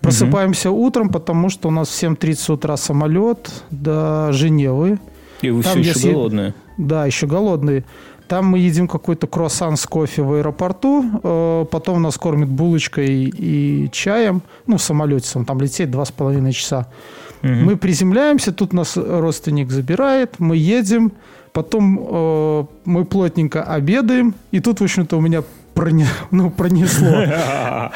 [0.00, 0.86] Просыпаемся угу.
[0.86, 4.98] утром, потому что у нас в 7.30 утра самолет до Женевы.
[5.42, 6.12] И вы там, все еще если...
[6.12, 6.54] голодные.
[6.78, 7.84] Да, еще голодные.
[8.26, 13.90] Там мы едим какой-то круассан с кофе в аэропорту, э, потом нас кормят булочкой и
[13.92, 16.88] чаем, ну, в самолете, там лететь два с половиной часа.
[17.42, 17.52] Угу.
[17.52, 21.12] Мы приземляемся, тут нас родственник забирает, мы едем,
[21.52, 25.42] потом э, мы плотненько обедаем, и тут, в общем-то, у меня
[25.74, 27.08] проне, ну, пронесло.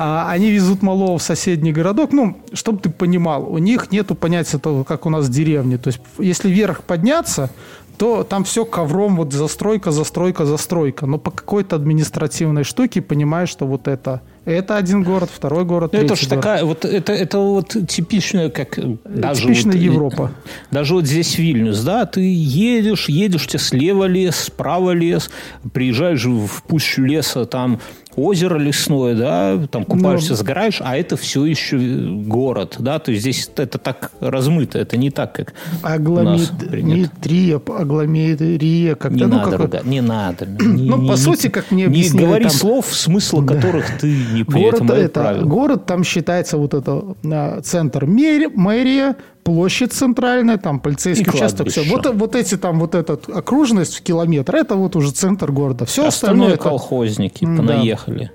[0.00, 2.12] А, они везут малого в соседний городок.
[2.12, 5.76] Ну, чтобы ты понимал, у них нету понятия того, как у нас в деревне.
[5.76, 7.50] То есть, если вверх подняться,
[7.96, 11.06] то там все ковром, вот застройка, застройка, застройка.
[11.06, 16.00] Но по какой-то административной штуке понимаешь, что вот это это один город, второй город, ну,
[16.00, 20.32] Это же такая, вот это, это вот типичная, как даже Типичная вот, Европа.
[20.70, 25.30] Даже вот здесь Вильнюс, да, ты едешь, едешь, тебе слева лес, справа лес,
[25.72, 27.80] приезжаешь в пущу леса, там
[28.16, 30.36] озеро лесное, да, там купаешься, Но...
[30.36, 35.10] сгораешь, а это все еще город, да, то есть здесь это так размыто, это не
[35.10, 39.84] так, как Аглометрия, аглометрия, как не, ну, надо, как...
[39.84, 42.22] не надо, не Ну, по сути, как мне объяснили...
[42.22, 42.52] Не говори там...
[42.52, 47.60] слов, смысл которых ты не при город, этом это, Город там считается вот это а,
[47.62, 49.16] центр мэрия,
[49.48, 51.82] площадь центральная, там полицейский и участок, все.
[51.84, 55.86] Вот, вот эти там, вот эта окружность в километр, это вот уже центр города.
[55.86, 56.52] Все остальное...
[56.52, 57.56] остальное колхозники это...
[57.56, 58.30] понаехали.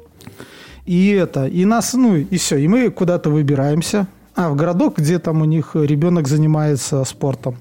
[0.88, 4.08] И это, и нас, ну, и все, и мы куда-то выбираемся.
[4.36, 7.58] А, в городок, где там у них ребенок занимается спортом.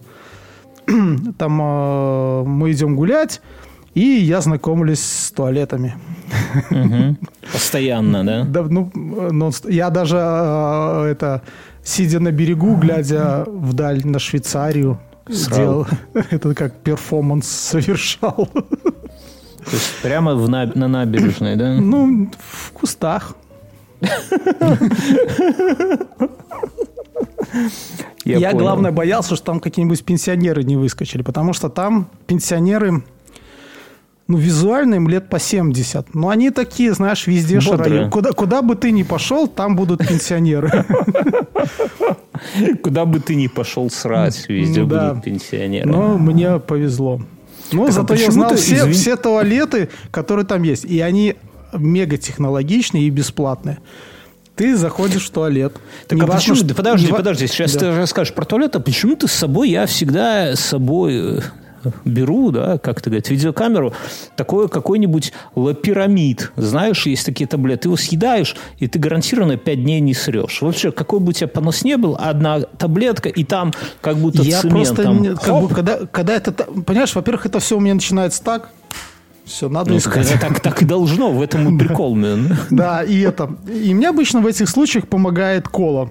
[1.38, 3.42] Там э, мы идем гулять,
[3.92, 5.94] и я знакомлюсь с туалетами.
[6.70, 7.16] Угу.
[7.52, 8.44] Постоянно, да?
[8.44, 11.42] да ну, ну, я даже э, это
[11.82, 15.86] сидя на берегу, глядя вдаль на Швейцарию, сделал,
[16.30, 18.48] это как перформанс совершал.
[18.52, 21.74] То есть прямо в на, на набережной, да?
[21.74, 23.36] Ну, в кустах.
[28.24, 33.04] Я, Я главное боялся, что там какие-нибудь пенсионеры не выскочили, потому что там пенсионеры
[34.28, 36.14] ну, визуально им лет по 70.
[36.14, 38.12] Но они такие, знаешь, везде шарают.
[38.12, 40.84] Куда, куда бы ты ни пошел, там будут пенсионеры.
[42.82, 45.88] Куда бы ты ни пошел срать, везде будут пенсионеры.
[45.88, 47.20] Но мне повезло.
[47.72, 50.84] Ну, а зато я знал все, все туалеты, которые там есть.
[50.84, 51.36] И они
[51.72, 53.78] мега технологичные и бесплатные.
[54.56, 55.74] Ты заходишь в туалет.
[56.08, 56.56] Так не а важно, почему?
[56.56, 56.74] Что...
[56.74, 57.46] Подожди, не подожди.
[57.46, 57.80] Сейчас да.
[57.80, 59.70] ты расскажешь про туалет, а почему ты с собой?
[59.70, 61.40] Я всегда с собой э,
[62.04, 63.92] беру, да, как ты говоришь, видеокамеру,
[64.36, 66.52] такой какой-нибудь лапирамид.
[66.56, 67.82] Знаешь, есть такие таблетки.
[67.82, 70.62] Ты его съедаешь, и ты гарантированно 5 дней не срешь.
[70.62, 74.60] Вообще, какой бы у тебя понос не был, одна таблетка, и там как будто Я
[74.60, 74.96] цемент.
[74.96, 76.52] Просто, как бы, когда, когда это...
[76.52, 78.70] Понимаешь, во-первых, это все у меня начинается так,
[79.44, 80.32] все, надо ну, искать.
[80.40, 82.16] Так, так и должно, в этом и прикол,
[82.70, 83.56] Да, и это.
[83.66, 86.10] И мне обычно в этих случаях помогает кола.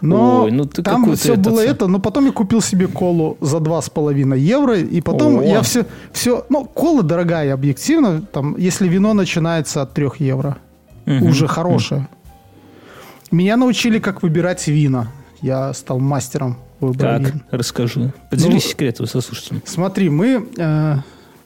[0.00, 3.36] Но Ой, ну ты там все было это, это, но потом я купил себе колу
[3.40, 5.42] за 2,5 евро, и потом О.
[5.42, 10.58] я все, все, ну, кола дорогая, объективно, там, если вино начинается от 3 евро,
[11.06, 11.26] угу.
[11.26, 12.00] уже хорошее.
[12.00, 13.36] Угу.
[13.36, 15.08] Меня научили, как выбирать вина.
[15.42, 17.42] Я стал мастером выбора Так, вин.
[17.50, 18.12] расскажу.
[18.30, 19.62] Поделись ну, секретом со слушателями.
[19.64, 20.96] Смотри, мы э,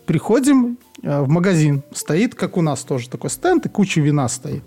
[0.07, 4.65] приходим э, в магазин, стоит, как у нас тоже такой стенд, и куча вина стоит.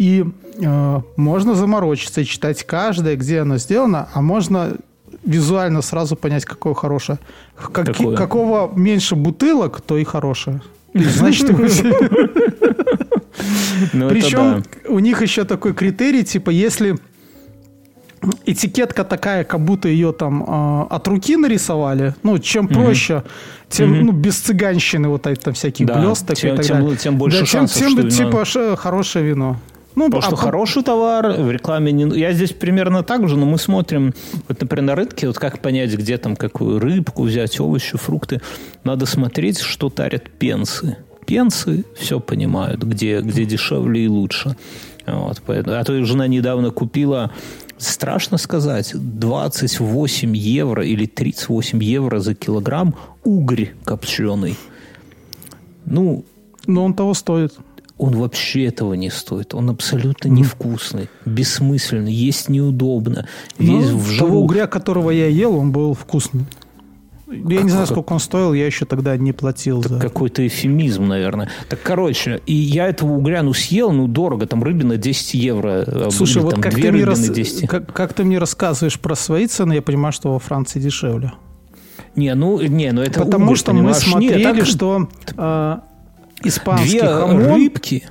[0.00, 0.24] И
[0.56, 4.78] э, можно заморочиться и читать каждое, где оно сделано, а можно
[5.22, 7.18] визуально сразу понять, какое хорошее.
[7.54, 8.16] Как, какое?
[8.16, 10.62] Какого меньше бутылок, то и хорошее.
[10.94, 11.50] Значит,
[13.92, 16.96] ну, Причем у них еще такой критерий, типа, если
[18.46, 22.14] этикетка такая, как будто ее там э, от руки нарисовали.
[22.22, 23.22] Ну, чем проще,
[23.68, 26.96] тем ну, без цыганщины вот там всяких да, блесток тем, и так тем, далее.
[26.96, 28.76] Тем больше да, шансов, тем, тем, что типа, вино...
[28.76, 29.56] хорошее вино.
[29.96, 32.18] Ну, Потому а, что хороший товар в рекламе не...
[32.18, 34.14] Я здесь примерно так же, но мы смотрим,
[34.48, 38.40] вот, например, на рынке, вот как понять, где там какую рыбку взять, овощи, фрукты.
[38.84, 40.96] Надо смотреть, что тарят пенсы.
[41.26, 44.56] Пенсы все понимают, где, где дешевле и лучше.
[45.06, 47.32] Вот, поэтому, а то жена недавно купила
[47.80, 54.56] страшно сказать, 28 евро или 38 евро за килограмм угрь копченый.
[55.86, 56.24] Ну,
[56.66, 57.54] но он того стоит.
[58.00, 59.54] Он вообще этого не стоит.
[59.54, 63.28] Он абсолютно невкусный, бессмысленный, есть неудобно.
[63.58, 64.26] Весь ну, в жару.
[64.26, 66.46] Того угря, которого я ел, он был вкусный.
[67.30, 69.82] Я как, не знаю, сколько он стоил, я еще тогда не платил.
[69.82, 70.00] за...
[70.00, 71.50] Какой-то эфемизм, наверное.
[71.68, 75.84] Так, короче, и я этого угря, ну, съел, ну, дорого, там рыбина 10 евро.
[75.86, 77.30] А Слушай, или, вот там, как, ты мне рас...
[77.68, 81.32] как, как ты мне рассказываешь про свои цены, я понимаю, что во Франции дешевле.
[82.16, 84.66] Не, ну, не, ну это Потому уголь, что мы смотрели, Нет, так...
[84.66, 85.78] что э,
[86.44, 88.04] испанский Две хамон рыбки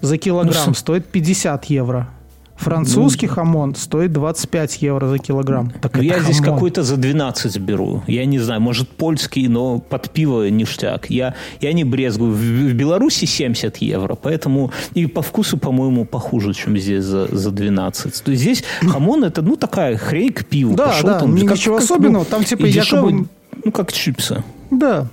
[0.00, 2.08] за килограмм ну, стоит 50 евро.
[2.56, 5.72] Французский ну, хамон стоит 25 евро за килограмм.
[5.80, 8.02] Так ну, я здесь какой-то за 12 беру.
[8.06, 11.10] Я не знаю, может, польский, но под пиво ништяк.
[11.10, 12.32] Я, я не брезгую.
[12.32, 17.50] В, в Беларуси 70 евро, поэтому и по вкусу, по-моему, похуже, чем здесь за, за
[17.50, 18.22] 12.
[18.22, 20.76] То есть здесь хамон это, ну, такая хрень к пиву.
[20.76, 22.24] Да, Пошел, да, там, ничего как, особенного.
[22.24, 22.80] Как, ну, там типа якобы...
[22.80, 23.26] Дешевый,
[23.64, 24.44] ну, как чипсы.
[24.70, 25.08] Да.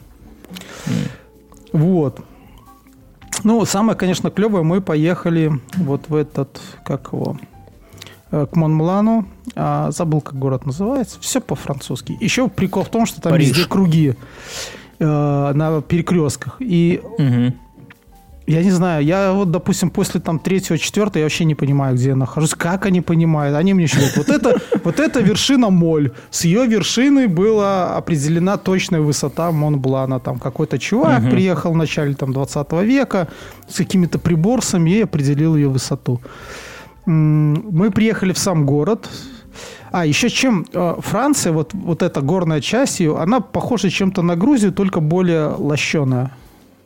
[0.86, 0.92] Mm.
[1.74, 2.20] Вот.
[3.44, 7.38] Ну, самое, конечно, клевое, мы поехали вот в этот, как его,
[8.32, 9.28] э, к Монмлану.
[9.56, 11.20] А, забыл, как город называется.
[11.22, 12.18] Все по-французски.
[12.20, 13.50] Еще прикол в том, что там Париж.
[13.50, 14.16] везде круги
[15.00, 16.58] э, на перекрестках.
[16.60, 17.54] И угу
[18.50, 22.10] я не знаю, я вот, допустим, после там третьего, четвертого я вообще не понимаю, где
[22.10, 22.56] я нахожусь.
[22.56, 23.56] Как они понимают?
[23.56, 26.12] Они мне считают, вот это, вот это вершина Моль.
[26.32, 30.20] С ее вершины была определена точная высота Монблана.
[30.20, 31.30] Там какой-то чувак угу.
[31.30, 33.28] приехал в начале там, 20 века
[33.68, 36.20] с какими-то приборцами и определил ее высоту.
[37.06, 39.10] Мы приехали в сам город.
[39.92, 44.36] А, еще чем э, Франция, вот, вот эта горная часть ее, она похожа чем-то на
[44.36, 46.32] Грузию, только более лощеная.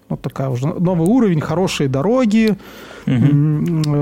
[0.10, 2.58] Вот такая уже новый уровень, хорошие дороги,
[3.08, 3.96] угу.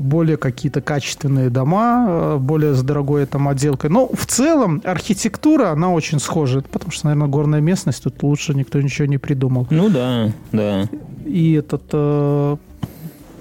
[0.00, 3.90] более какие-то качественные дома, э, более с дорогой там отделкой.
[3.90, 8.80] Но в целом архитектура, она очень схожа, потому что, наверное, горная местность, тут лучше никто
[8.80, 9.66] ничего не придумал.
[9.70, 10.88] Ну да, да.
[11.24, 12.56] И этот э,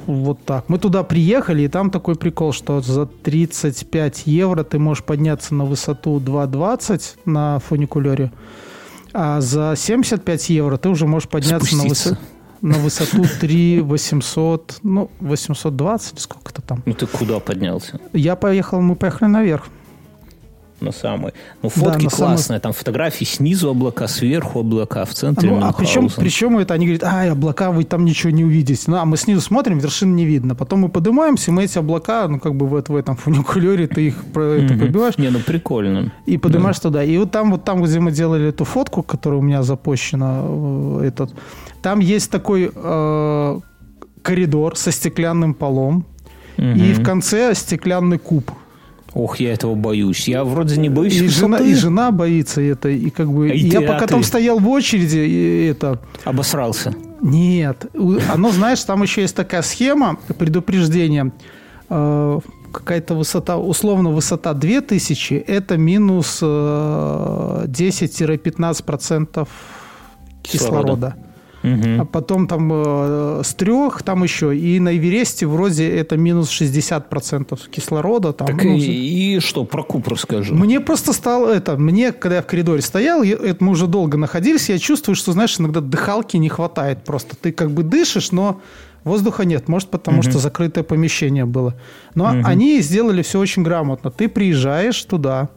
[0.08, 0.70] вот так.
[0.70, 5.66] Мы туда приехали, и там такой прикол, что за 35 евро ты можешь подняться на
[5.66, 8.32] высоту 2,20 на фуникулере
[9.16, 12.18] а за 75 евро ты уже можешь подняться на высоту
[12.62, 16.82] на высоту 3 800, ну, 820, сколько-то там.
[16.86, 18.00] Ну, ты куда поднялся?
[18.12, 19.68] Я поехал, мы поехали наверх
[20.82, 21.34] на самый.
[21.62, 22.60] Ну, фотки да, классные, самый...
[22.60, 27.04] там фотографии снизу облака, сверху облака, в центре ну, А причем, причем это они говорят,
[27.04, 28.84] ай, облака, вы там ничего не увидите.
[28.88, 30.56] Ну, а мы снизу смотрим, вершин не видно.
[30.56, 34.16] Потом мы поднимаемся, мы эти облака, ну, как бы в, в этом фуникулере ты их
[34.36, 35.18] это, пробиваешь.
[35.18, 36.12] Не, ну, прикольно.
[36.26, 37.04] И поднимаешь туда.
[37.04, 41.02] И вот там, вот там, где мы делали эту фотку, которая у меня запущена, э,
[41.08, 41.34] этот,
[41.82, 43.60] там есть такой э,
[44.22, 46.06] коридор со стеклянным полом,
[46.58, 48.50] и в конце стеклянный куб.
[49.16, 50.28] Ох, я этого боюсь.
[50.28, 52.90] Я вроде не боюсь и жена, и жена боится это.
[52.90, 53.50] И как бы...
[53.50, 54.28] И я ты, пока а там ты?
[54.28, 56.00] стоял в очереди, и это...
[56.26, 56.94] Обосрался?
[57.22, 57.86] Нет.
[58.34, 61.32] Оно, знаешь, там еще есть такая схема предупреждения.
[61.90, 62.40] Э,
[62.74, 69.46] какая-то высота, условно высота 2000, это минус 10-15% э,
[70.44, 70.44] кислорода.
[70.44, 71.16] кислорода.
[71.66, 72.02] Угу.
[72.02, 74.56] А потом там э, с трех, там еще.
[74.56, 78.34] И на Эвересте вроде это минус 60% кислорода.
[78.34, 80.54] Там, так ну, и, и что, про Куб расскажи.
[80.54, 84.18] Мне просто стало это, мне, когда я в коридоре стоял, я, это мы уже долго
[84.18, 87.36] находились, я чувствую, что, знаешь, иногда дыхалки не хватает просто.
[87.36, 88.62] Ты как бы дышишь, но
[89.04, 89.68] воздуха нет.
[89.68, 90.30] Может, потому угу.
[90.30, 91.76] что закрытое помещение было.
[92.14, 92.42] Но угу.
[92.44, 94.12] они сделали все очень грамотно.
[94.12, 95.50] Ты приезжаешь туда,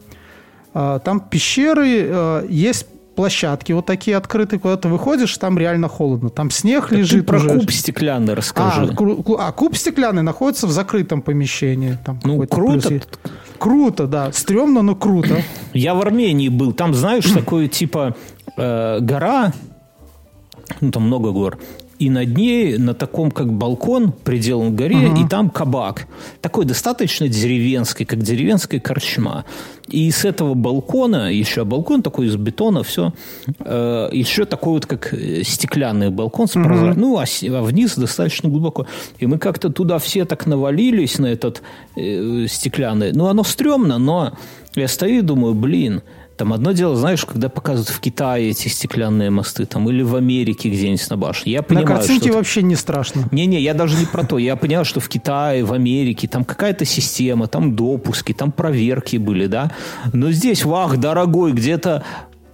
[0.73, 2.87] а, там пещеры, э, есть
[3.19, 6.29] площадки вот такие открытые, куда ты выходишь, там реально холодно.
[6.29, 7.19] Там снег так лежит.
[7.19, 7.49] Ты про уже.
[7.49, 8.95] куб стеклянный расскажи.
[8.97, 11.97] А, а куб стеклянный находится в закрытом помещении.
[12.05, 13.01] Там ну, круто.
[13.57, 14.31] Круто, да.
[14.31, 15.43] Стрёмно, но круто.
[15.73, 16.71] Я в Армении был.
[16.71, 18.15] Там, знаешь, такое типа
[18.55, 19.51] э, гора,
[20.79, 21.59] ну, там много гор,
[21.99, 25.21] и над ней на таком как балкон приделан к горе, угу.
[25.21, 26.07] и там кабак.
[26.41, 29.43] Такой достаточно деревенский, как деревенская корчма.
[29.87, 33.11] И с этого балкона, еще балкон такой из бетона, все,
[33.59, 36.91] э, еще такой вот как э, стеклянный балкон с прозор...
[36.91, 36.99] угу.
[36.99, 38.87] ну, а, а вниз достаточно глубоко.
[39.17, 41.61] И мы как-то туда все так навалились на этот
[41.97, 43.11] э, стеклянный.
[43.11, 44.37] Ну, оно стрёмно, но
[44.75, 46.01] я стою и думаю, блин,
[46.39, 50.69] Там одно дело, знаешь, когда показывают в Китае эти стеклянные мосты, там, или в Америке
[50.69, 51.51] где-нибудь на башне.
[51.51, 53.27] Я понимаю, на картинке что вообще не страшно.
[53.31, 54.37] Не-не, я даже не про то.
[54.37, 59.47] Я понял, что в Китае, в Америке там какая-то система, там допуски, там проверки были,
[59.47, 59.73] да.
[60.13, 62.05] Но здесь, вах, дорогой, где-то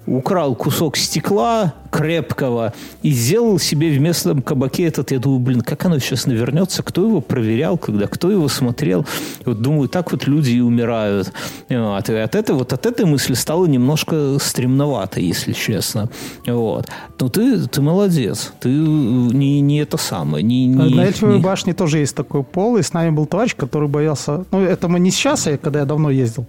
[0.08, 5.12] украл кусок стекла крепкого и сделал себе в местном кабаке этот.
[5.12, 6.84] Я думаю, блин, как оно сейчас навернется?
[6.84, 8.08] Кто его проверял, когда?
[8.08, 9.06] Кто его смотрел?
[9.42, 11.32] И вот думаю, так вот люди и умирают.
[11.70, 12.10] Вот.
[12.10, 16.10] И от этой, вот от этой мысли стало немножко стремновато, если честно.
[16.46, 16.88] Вот.
[17.20, 18.52] Но ты, ты молодец.
[18.60, 20.44] Ты не, не это самое.
[20.44, 21.42] Не, не, На Эльфовой не...
[21.42, 24.44] башне тоже есть такой пол, и с нами был товарищ, который боялся...
[24.52, 26.46] Ну, это мы не сейчас, а когда я давно ездил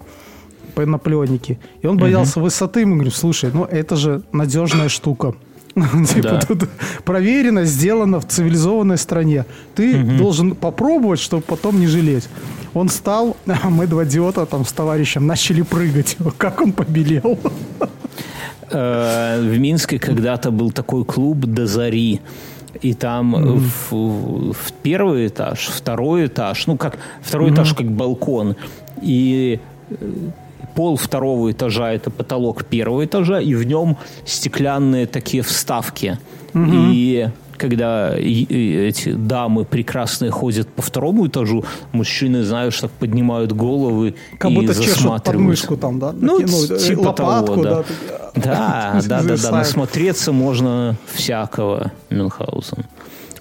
[0.77, 1.59] по наплевнике.
[1.83, 2.45] И он боялся угу.
[2.45, 2.85] высоты.
[2.85, 5.35] Мы говорим, слушай, ну это же надежная штука.
[6.14, 6.68] Типа тут
[7.05, 9.45] проверено, сделано в цивилизованной стране.
[9.74, 12.29] Ты должен попробовать, чтобы потом не жалеть.
[12.74, 16.16] Он встал, а мы два идиота там с товарищем начали прыгать.
[16.39, 17.39] Как он побелел.
[18.70, 22.20] Э, в Минске когда-то был такой клуб «До зари».
[22.83, 23.70] И там mm-hmm.
[23.91, 27.55] в, в первый этаж, второй этаж, ну как второй mm-hmm.
[27.55, 28.55] этаж как балкон,
[29.01, 29.95] и э,
[30.77, 36.18] пол второго этажа это потолок первого этажа, и в нем стеклянные такие вставки.
[36.55, 36.70] Угу.
[36.93, 44.51] И когда эти дамы прекрасные ходят по второму этажу, мужчины, знаешь, так поднимают головы как
[44.51, 45.24] и будто засматривают.
[45.24, 46.12] подмышку там, да?
[46.12, 47.85] Ну, ну типа лопатку, того, да.
[48.35, 52.85] Да, да, да, да, насмотреться можно всякого, Мюнхгаузен.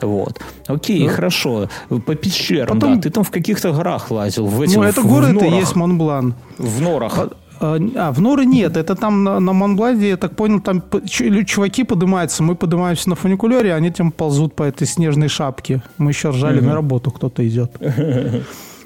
[0.02, 0.42] Вот.
[0.68, 1.70] Окей, ну, хорошо.
[2.06, 2.96] По пещерам, потом...
[2.96, 3.02] да.
[3.02, 4.46] Ты там в каких-то горах лазил.
[4.46, 6.36] В этих, ну, это горы, это есть Монблан.
[6.58, 7.30] В норах.
[7.60, 8.78] А, а, в Норы нет.
[8.78, 12.44] Это там на, на Монбладе, я так понял, там чуваки поднимаются.
[12.44, 15.82] Мы поднимаемся на фуникулере, они там ползут по этой снежной шапке.
[15.98, 16.68] Мы еще ржали угу.
[16.68, 17.72] на работу, кто-то идет.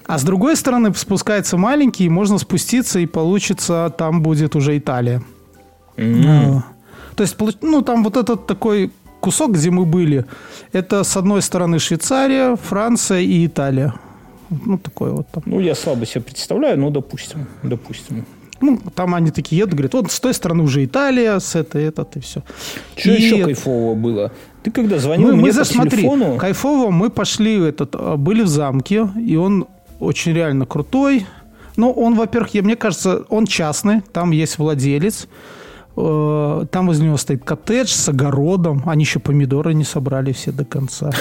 [0.06, 5.22] А с другой стороны спускается маленький, и можно спуститься, и получится, там будет уже Италия.
[5.98, 6.62] Mm-hmm.
[7.16, 10.26] То есть, ну, там вот этот такой кусок, где мы были,
[10.74, 13.94] это с одной стороны Швейцария, Франция и Италия.
[14.50, 15.44] Ну, такое вот там.
[15.46, 18.26] Ну, я слабо себе представляю, но допустим, допустим.
[18.62, 22.18] Ну, там они такие едут, говорят, вот с той стороны уже Италия, с этой, этот
[22.18, 22.44] и все.
[22.98, 23.22] Что и...
[23.22, 24.32] еще кайфового было?
[24.64, 26.38] Ты когда звонил мы, мне мы засмотри, телефону...
[26.38, 29.68] кайфово мы пошли, этот, а, были в замке, и он
[30.00, 31.26] очень реально крутой.
[31.78, 35.28] Ну, он, во-первых, мне кажется, он частный, там есть владелец.
[36.02, 38.84] Э, там возле него стоит коттедж с огородом.
[38.86, 41.12] Они еще помидоры не собрали все до конца.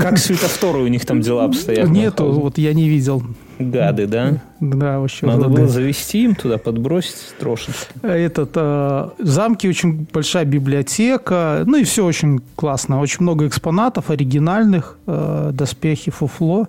[0.00, 1.88] Как светофоры у них там дела обстоят?
[1.88, 3.22] Нету, вот я не видел.
[3.58, 4.42] Гады, да?
[4.58, 5.26] Да, вообще.
[5.26, 7.86] Надо было завести им туда, подбросить трошечки.
[8.02, 13.00] Этот, э, в замке очень большая библиотека, ну и все очень классно.
[13.00, 16.68] Очень много экспонатов оригинальных, э, доспехи, фуфло.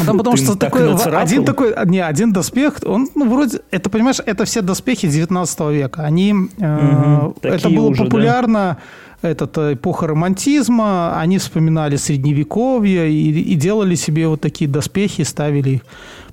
[0.00, 3.90] А там потому Ты что такой, один такой, не, один доспех, он, ну, вроде, это,
[3.90, 6.02] понимаешь, это все доспехи 19 века.
[6.02, 8.78] Они, угу, э, это было уже, популярно,
[9.22, 9.28] да?
[9.30, 15.70] этот, э, эпоха романтизма, они вспоминали средневековье и, и делали себе вот такие доспехи, ставили
[15.70, 15.80] их.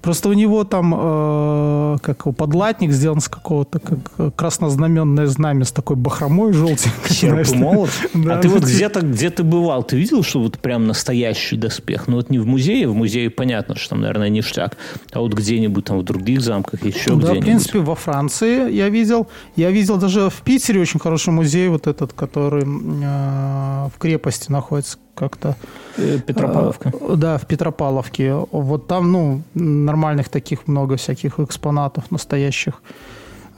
[0.02, 5.96] Просто у него там э, как подлатник сделан с какого-то как краснознаменное знамя с такой
[5.96, 7.12] бахромой желтенькой.
[7.12, 7.90] Серп и молот?
[8.14, 8.38] Да.
[8.38, 12.08] А ты вот где-то, где ты бывал, ты видел, что вот прям настоящий доспех?
[12.08, 14.78] Ну вот не в музее, в музее понятно, что там, наверное, ништяк,
[15.12, 17.42] а вот где-нибудь там в других замках, еще да, где-нибудь.
[17.42, 19.28] в принципе, во Франции я видел.
[19.56, 24.98] Я видел даже в Питере очень хороший музей, вот этот, который э, в крепости находится
[25.16, 25.56] как-то.
[25.98, 26.92] Э, Петропавловка.
[26.94, 28.34] Э, да, в Петропавловке.
[28.52, 32.82] Вот там, ну, нормальных таких много всяких экспонатов настоящих.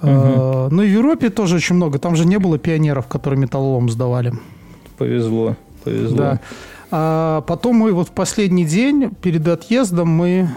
[0.01, 0.70] Угу.
[0.72, 1.99] Ну, и в Европе тоже очень много.
[1.99, 4.34] Там же не было пионеров, которые металлолом сдавали.
[4.97, 6.18] Повезло, повезло.
[6.18, 6.39] Да.
[6.91, 10.49] А потом мы вот в последний день перед отъездом мы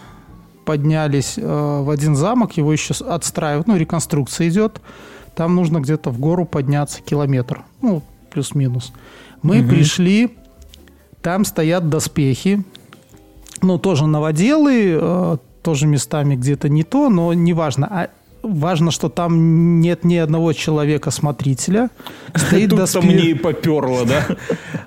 [0.64, 4.80] поднялись в один замок, его еще отстраивают, ну, реконструкция идет.
[5.36, 8.92] Там нужно где-то в гору подняться километр, ну, плюс-минус.
[9.42, 9.68] Мы угу.
[9.68, 10.36] пришли
[11.26, 12.62] там стоят доспехи,
[13.60, 17.88] ну, тоже новоделы, э, тоже местами где-то не то, но неважно.
[17.90, 18.10] А
[18.44, 21.90] важно, что там нет ни одного человека-смотрителя.
[22.32, 23.02] Стоит Тут доспех...
[23.02, 24.24] мне и поперло, да?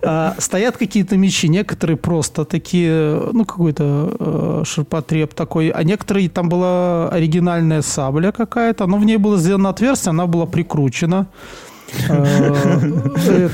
[0.01, 6.47] А, стоят какие-то мечи, некоторые просто такие, ну, какой-то э, ширпотреб такой, а некоторые, там
[6.47, 11.27] была оригинальная сабля какая-то, но в ней было сделано отверстие, она была прикручена.
[12.07, 13.49] Э,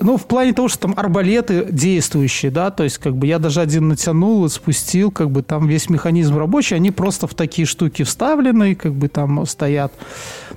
[0.00, 3.60] ну, в плане того, что там арбалеты действующие, да, то есть как бы я даже
[3.60, 8.04] один натянул и спустил, как бы там весь механизм рабочий, они просто в такие штуки
[8.04, 9.92] вставлены, как бы там стоят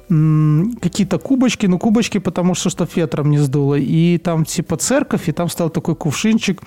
[0.07, 5.31] какие-то кубочки, ну, кубочки, потому что что ветром не сдуло, и там типа церковь, и
[5.31, 6.61] там стал такой кувшинчик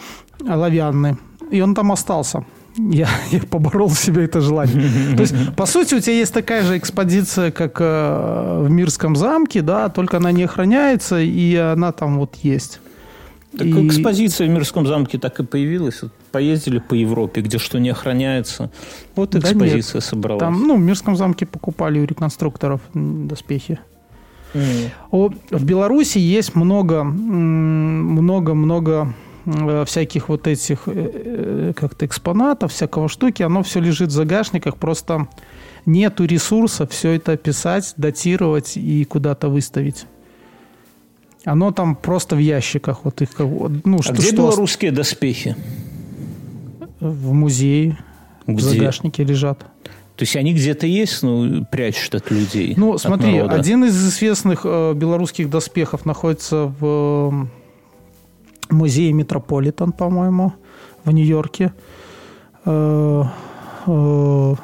[0.49, 1.17] оловянный,
[1.51, 2.45] и он там остался.
[2.77, 5.17] Я, я поборол в себе это желание.
[5.17, 9.63] То есть, по сути, у тебя есть такая же экспозиция, как э, в Мирском замке,
[9.63, 12.81] да, только она не охраняется, и она там вот есть.
[13.57, 13.87] Так и...
[13.87, 16.01] экспозиция в Мирском замке так и появилась.
[16.33, 18.71] Поездили по Европе, где что не охраняется.
[19.15, 20.41] Вот экспозиция да нет, собралась.
[20.41, 23.79] Там, ну, в Мирском замке покупали у реконструкторов доспехи.
[24.55, 24.91] Mm.
[25.11, 29.15] О, в Беларуси есть много, много, много
[29.87, 35.29] всяких вот этих э, э, как-то экспонатов, всякого штуки, оно все лежит в загашниках, просто
[35.87, 40.07] нету ресурса все это описать, датировать и куда-то выставить.
[41.45, 43.01] Оно там просто в ящиках.
[43.05, 44.37] Вот их, ну, а что, где что...
[44.37, 45.57] белорусские доспехи?
[47.01, 47.99] В музее.
[48.47, 48.57] Где?
[48.57, 49.59] В загашнике лежат.
[50.17, 52.75] То есть они где-то есть, но прячут от людей.
[52.77, 57.49] Ну, смотри, один из известных э, белорусских доспехов находится в
[58.71, 60.53] музее Метрополитен, по-моему,
[61.05, 61.73] в Нью-Йорке.
[62.65, 63.25] Э,
[63.87, 64.55] э,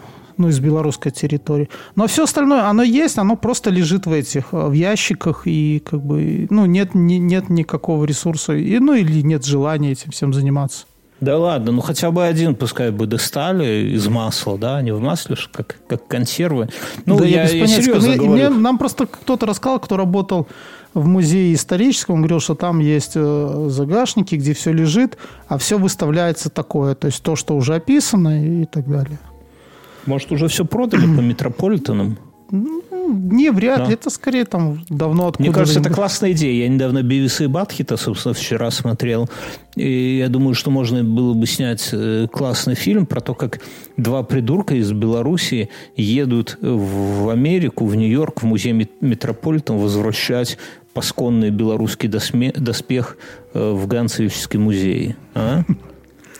[0.40, 1.68] ну, из белорусской территории.
[1.96, 6.02] Но все остальное, оно есть, оно просто лежит в этих, э, в ящиках, и как
[6.02, 10.86] бы, ну, нет, не, нет никакого ресурса, и, ну, или нет желания этим всем заниматься.
[11.20, 15.36] Да ладно, ну хотя бы один пускай бы достали из масла, да, не в масле,
[15.52, 16.70] как, как консервы.
[17.04, 18.32] Ну, да я, я, я серьезно говорю.
[18.32, 20.48] Мне, нам просто кто-то рассказал, кто работал
[20.94, 25.78] в музее историческом, он говорил, что там есть э, загашники, где все лежит, а все
[25.78, 29.18] выставляется такое, то есть то, что уже описано и так далее.
[30.06, 32.18] Может, уже все продали по метрополитенам?
[32.50, 33.86] Не, вряд ли.
[33.86, 33.92] Да.
[33.92, 36.64] Это скорее там давно откуда Мне кажется, это классная идея.
[36.64, 39.28] Я недавно Бивиса и Батхита, собственно, вчера смотрел.
[39.76, 43.60] И я думаю, что можно было бы снять э, классный фильм про то, как
[43.96, 50.58] два придурка из Беларуси едут в Америку, в Нью-Йорк, в музей Метрополитен возвращать
[50.94, 53.16] пасконный белорусский доспех
[53.54, 55.16] э, в Ганцевический музей.
[55.34, 55.62] А?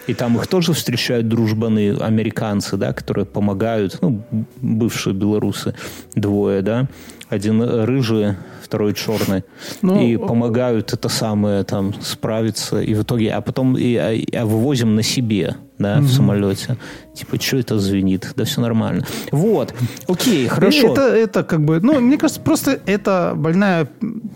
[0.07, 4.23] И там их тоже встречают дружбаны американцы, да, которые помогают, ну,
[4.57, 5.75] бывшие белорусы,
[6.15, 6.89] двое, да,
[7.29, 9.45] один рыжий, второй черный,
[9.83, 14.47] ну, и помогают это самое там справиться, и в итоге, а потом и, а, а
[14.47, 16.05] вывозим на себе, да, угу.
[16.05, 16.77] в самолете.
[17.15, 18.33] Типа, что это звенит?
[18.37, 19.07] Да все нормально.
[19.33, 19.75] Вот,
[20.07, 20.93] окей, хорошо.
[20.93, 23.89] Это, это как бы, ну, мне кажется, просто это больная,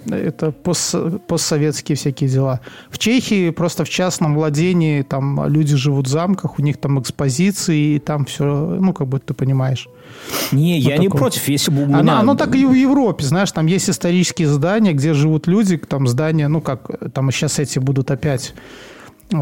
[0.07, 0.95] это пост,
[1.29, 2.61] постсоветские всякие дела.
[2.91, 7.97] В Чехии просто в частном владении там люди живут в замках, у них там экспозиции,
[7.97, 9.87] и там все, ну, как бы ты понимаешь.
[10.51, 10.99] Не, вот я такое.
[10.99, 11.99] не против, если бы у меня...
[11.99, 16.07] Оно, оно так и в Европе, знаешь, там есть исторические здания, где живут люди, там
[16.07, 18.55] здания, ну как, там сейчас эти будут опять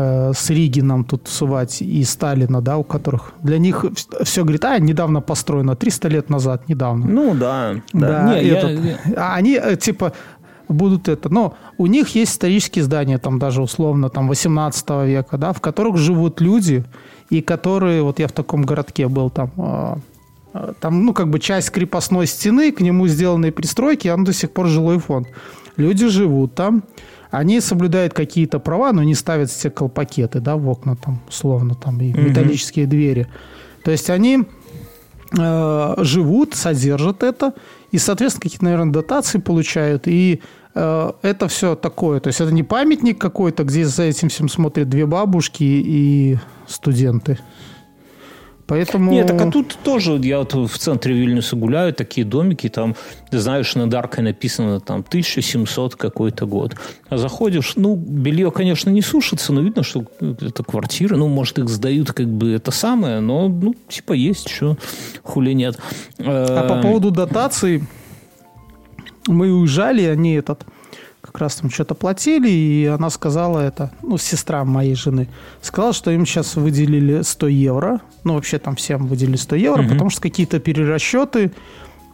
[0.01, 3.85] э, с Риги нам тут сувать и Сталина, да, у которых для них
[4.23, 7.07] все говорит, а, недавно построено, 300 лет назад, недавно.
[7.07, 7.75] Ну, да.
[7.93, 8.97] Да, да не, этот, я...
[9.17, 10.13] А они, э, типа,
[10.69, 11.29] будут это.
[11.29, 15.97] Но у них есть исторические здания, там даже условно, там 18 века, да, в которых
[15.97, 16.85] живут люди,
[17.31, 21.71] и которые, вот я в таком городке был там, э, там, ну, как бы часть
[21.71, 25.29] крепостной стены, к нему сделанные пристройки, он до сих пор жилой фонд.
[25.77, 26.83] Люди живут там,
[27.33, 31.99] они соблюдают какие-то права, но не ставят все колпакеты, да, в окна там, условно, там,
[32.01, 32.89] и металлические mm-hmm.
[32.89, 33.27] двери.
[33.85, 34.45] То есть они
[35.37, 37.55] э, живут, содержат это,
[37.91, 40.43] и, соответственно, какие-то, наверное, дотации получают, и
[40.75, 42.21] э, это все такое.
[42.21, 47.39] То есть это не памятник какой-то, где за этим всем смотрят две бабушки и студенты.
[48.73, 49.13] Поэтому...
[49.13, 52.97] Нет, так а тут тоже, я вот в центре Вильнюса гуляю, такие домики, там,
[53.31, 56.75] знаешь, над аркой написано там 1700 какой-то год.
[57.11, 61.69] А заходишь, ну, белье, конечно, не сушится, но видно, что это квартиры, ну, может, их
[61.69, 64.79] сдают как бы это самое, но, ну, типа есть, что
[65.23, 65.79] хули нет.
[66.19, 67.85] А по поводу дотаций,
[69.27, 70.65] мы уезжали, они этот
[71.33, 75.29] как раз там что-то платили, и она сказала это, ну, сестра моей жены,
[75.63, 79.91] сказала, что им сейчас выделили 100 евро, ну, вообще там всем выделили 100 евро, угу.
[79.91, 81.53] потому что какие-то перерасчеты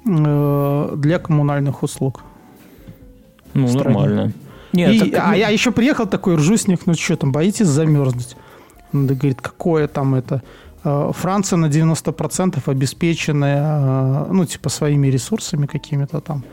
[0.06, 2.22] э, для коммунальных услуг.
[3.54, 4.32] Ну, нормально.
[4.72, 5.22] Нет, и, так...
[5.26, 8.36] А я еще приехал такой, ржу с них, ну, что там, боитесь замерзнуть?
[8.92, 10.42] Он говорит, какое там это...
[10.84, 16.44] Э, Франция на 90% обеспеченная, э, ну, типа, своими ресурсами какими-то там.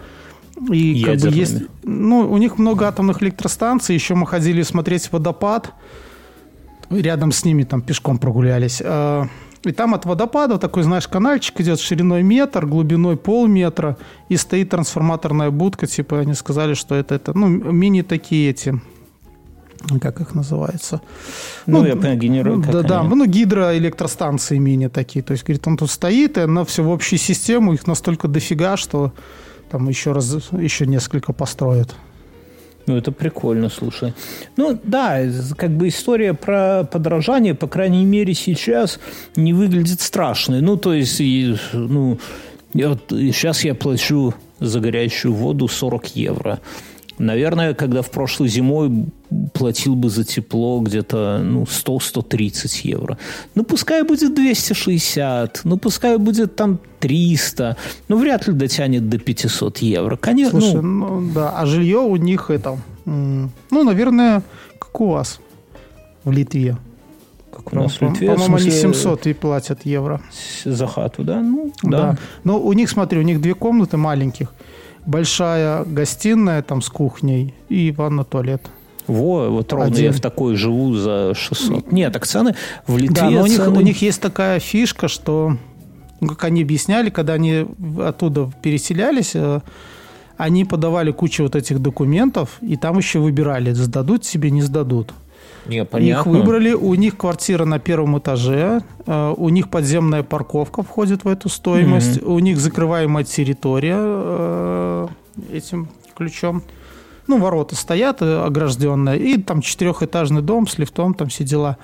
[0.72, 3.96] И как бы есть, ну, у них много атомных электростанций.
[3.96, 5.74] Еще мы ходили смотреть водопад.
[6.90, 8.82] Рядом с ними там пешком прогулялись.
[8.84, 9.28] А,
[9.64, 13.98] и там от водопада такой, знаешь, канальчик идет шириной метр, глубиной полметра,
[14.30, 18.80] и стоит трансформаторная будка, типа они сказали, что это, это ну, мини такие эти,
[20.00, 21.02] как их называется?
[21.66, 22.72] Ну, ну я понимаю, генератор.
[22.72, 25.24] Да, да, ну, гидроэлектростанции мини такие.
[25.24, 28.78] То есть, говорит, он тут стоит, и она все в общую систему, их настолько дофига,
[28.78, 29.14] что
[29.70, 31.96] там еще раз, еще несколько построят.
[32.88, 34.14] Ну, это прикольно, слушай.
[34.58, 35.20] Ну, да,
[35.58, 39.00] как бы история про подорожание, по крайней мере, сейчас
[39.36, 40.62] не выглядит страшной.
[40.62, 41.20] Ну, то есть,
[41.74, 42.20] ну,
[42.74, 46.60] вот сейчас я плачу за горячую воду 40 евро.
[47.18, 49.06] Наверное, когда в прошлой зимой
[49.54, 53.18] платил бы за тепло где-то ну, 100-130 евро.
[53.56, 59.78] Ну, пускай будет 260, ну, пускай будет там 300, ну, вряд ли дотянет до 500
[59.80, 60.18] евро.
[60.18, 64.44] Конечно, Слушай, ну, ну да, а жилье у них это, ну, наверное,
[64.78, 65.40] как у вас
[66.24, 66.78] в Литве.
[67.52, 68.28] Как у нас в Литве.
[68.28, 70.22] По-моему, они 700 и платят евро.
[70.66, 71.40] За хату, да?
[71.40, 71.90] Ну, да.
[71.90, 72.18] да.
[72.44, 74.54] Но у них, смотри, у них две комнаты маленьких–
[75.06, 78.62] большая гостиная там с кухней и ванна-туалет.
[79.08, 80.06] Во, вот ровно Один.
[80.06, 81.92] я в такой живу за 600.
[81.92, 82.56] Нет, так цены
[82.88, 83.16] в Литве...
[83.16, 83.78] Да, но у них, цены...
[83.78, 85.58] у них есть такая фишка, что,
[86.22, 87.68] ну, как они объясняли, когда они
[88.00, 89.62] оттуда переселялись, э,
[90.38, 95.14] они подавали кучу вот этих документов, и там еще выбирали, сдадут себе, не сдадут.
[95.66, 96.20] Не, понятно.
[96.20, 101.28] Их выбрали, у них квартира на первом этаже, э, у них подземная парковка входит в
[101.28, 102.34] эту стоимость, угу.
[102.34, 105.08] у них закрываемая территория э,
[105.52, 106.64] этим ключом.
[107.28, 111.78] Ну, ворота стоят э, огражденные, и там четырехэтажный дом с лифтом, там все дела.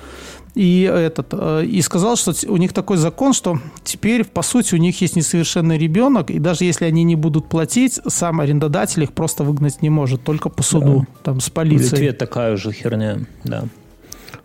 [0.53, 1.33] И, этот,
[1.63, 5.77] и сказал, что у них такой закон, что теперь, по сути, у них есть несовершенный
[5.77, 10.23] ребенок, и даже если они не будут платить, сам арендодатель их просто выгнать не может,
[10.23, 11.23] только по суду, да.
[11.23, 11.89] там, с полицией.
[11.89, 13.65] В Литве такая же херня, да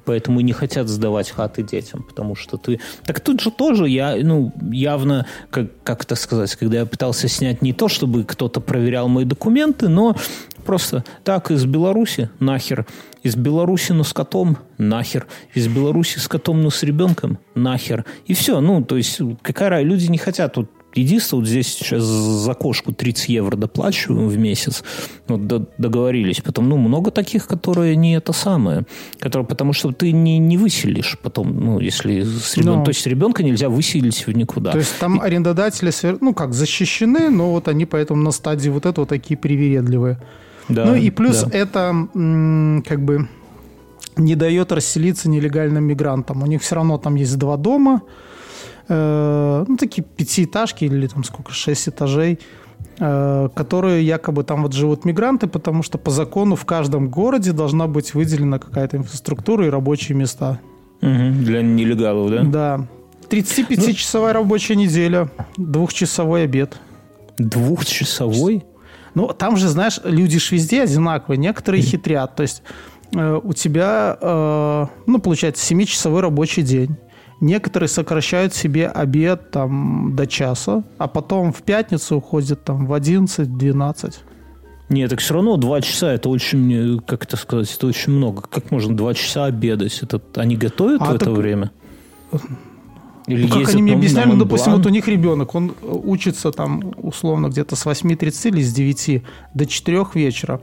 [0.07, 2.81] поэтому не хотят сдавать хаты детям, потому что ты...
[3.05, 7.61] Так тут же тоже я, ну, явно, как, как это сказать, когда я пытался снять
[7.61, 10.17] не то, чтобы кто-то проверял мои документы, но
[10.65, 12.87] просто так из Беларуси нахер,
[13.23, 18.05] из Беларуси, но с котом нахер, из Беларуси с котом, но с ребенком нахер.
[18.27, 22.55] И все, ну, то есть, какая люди не хотят тут Единственное, вот здесь сейчас за
[22.55, 24.83] кошку 30 евро доплачиваем в месяц.
[25.29, 25.47] Вот
[25.79, 26.41] договорились.
[26.41, 28.87] Потом, ну, много таких, которые не это самое.
[29.19, 32.73] Которые, потому что ты не, не выселишь потом, ну, если с ребенком...
[32.73, 32.79] Но...
[32.79, 32.85] Ну.
[32.85, 34.73] То есть ребенка нельзя выселить в никуда.
[34.73, 35.25] То есть там и...
[35.25, 40.19] арендодатели, ну, как, защищены, но вот они поэтому на стадии вот этого такие привередливые.
[40.69, 41.57] Да, ну и плюс да.
[41.57, 42.09] это
[42.85, 43.29] как бы
[44.17, 46.43] не дает расселиться нелегальным мигрантам.
[46.43, 48.03] У них все равно там есть два дома,
[48.89, 52.39] Э, ну, такие пятиэтажки или там сколько, шесть этажей,
[52.99, 57.87] э, которые якобы там вот живут мигранты, потому что по закону в каждом городе должна
[57.87, 60.61] быть выделена какая-то инфраструктура и рабочие места.
[61.03, 62.43] Угу, для нелегалов, да?
[62.43, 62.87] Да.
[63.29, 66.79] 35-часовая ну, рабочая неделя, двухчасовой обед.
[67.39, 68.65] Двухчасовой?
[69.15, 71.39] Ну, там же, знаешь, люди ж везде одинаковые.
[71.39, 72.37] Некоторые хитрят.
[72.37, 72.63] То есть
[73.15, 76.97] э, у тебя, э, ну, получается, семичасовой рабочий день.
[77.41, 84.15] Некоторые сокращают себе обед там до часа, а потом в пятницу уходят там в 11-12.
[84.89, 88.43] Нет, так все равно два часа это очень, как это сказать, это очень много.
[88.43, 90.01] Как можно два часа обедать?
[90.03, 91.23] Это они готовят а в так...
[91.23, 91.73] это время?
[93.27, 96.95] Или ну, как они мне объясняли, ну, допустим, вот у них ребенок, он учится там
[96.97, 99.23] условно где-то с 8.30 или с 9
[99.53, 100.61] до 4 вечера.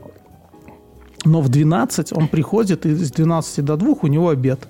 [1.26, 4.66] Но в 12 он приходит, и с 12 до 2 у него обед.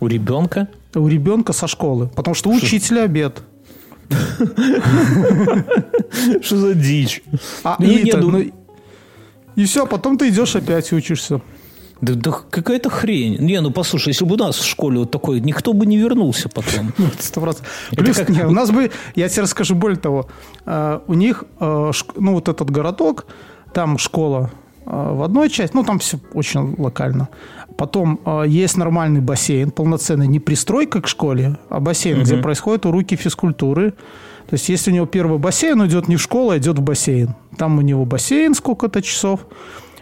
[0.00, 0.68] У ребенка?
[0.94, 3.42] У ребенка со школы, потому что у учителя обед.
[6.42, 7.22] Что за дичь?
[7.64, 8.52] А, ну, и, ну,
[9.56, 11.40] и все, потом ты идешь опять и учишься.
[12.00, 13.38] Да, да какая-то хрень.
[13.38, 16.48] Не, ну послушай, если бы у нас в школе вот такой, никто бы не вернулся
[16.48, 16.92] потом.
[16.98, 17.72] Ну, сто процентов.
[17.90, 18.28] Плюс, как...
[18.28, 20.28] не, у нас бы, я тебе расскажу более того,
[20.66, 23.26] э, у них, э, ну вот этот городок,
[23.72, 24.50] там школа
[24.84, 27.28] в одной части, ну там все очень локально.
[27.76, 32.24] Потом э, есть нормальный бассейн, полноценный, не пристройка к школе, а бассейн, угу.
[32.24, 33.92] где происходят уроки физкультуры.
[34.48, 37.34] То есть, если у него первый бассейн, идет не в школу, а идет в бассейн.
[37.56, 39.46] Там у него бассейн сколько-то часов.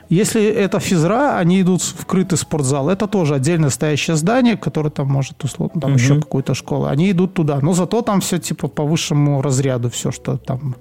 [0.09, 2.91] Если это физра, они идут в вкрытый спортзал.
[2.91, 6.01] Это тоже отдельное стоящее здание, которое там может, условно, там угу.
[6.01, 6.87] еще какую-то школу.
[6.87, 7.61] Они идут туда.
[7.62, 10.74] Но зато там все типа по высшему разряду, все, что там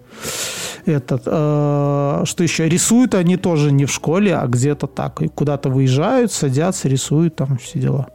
[0.86, 5.22] этот, э, что еще рисуют они тоже не в школе, а где-то так.
[5.22, 8.08] И куда-то выезжают, садятся, рисуют там все дела.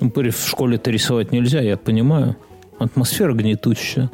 [0.00, 2.36] Ну, в школе-то рисовать нельзя, я понимаю.
[2.78, 4.10] Атмосфера гнетущая.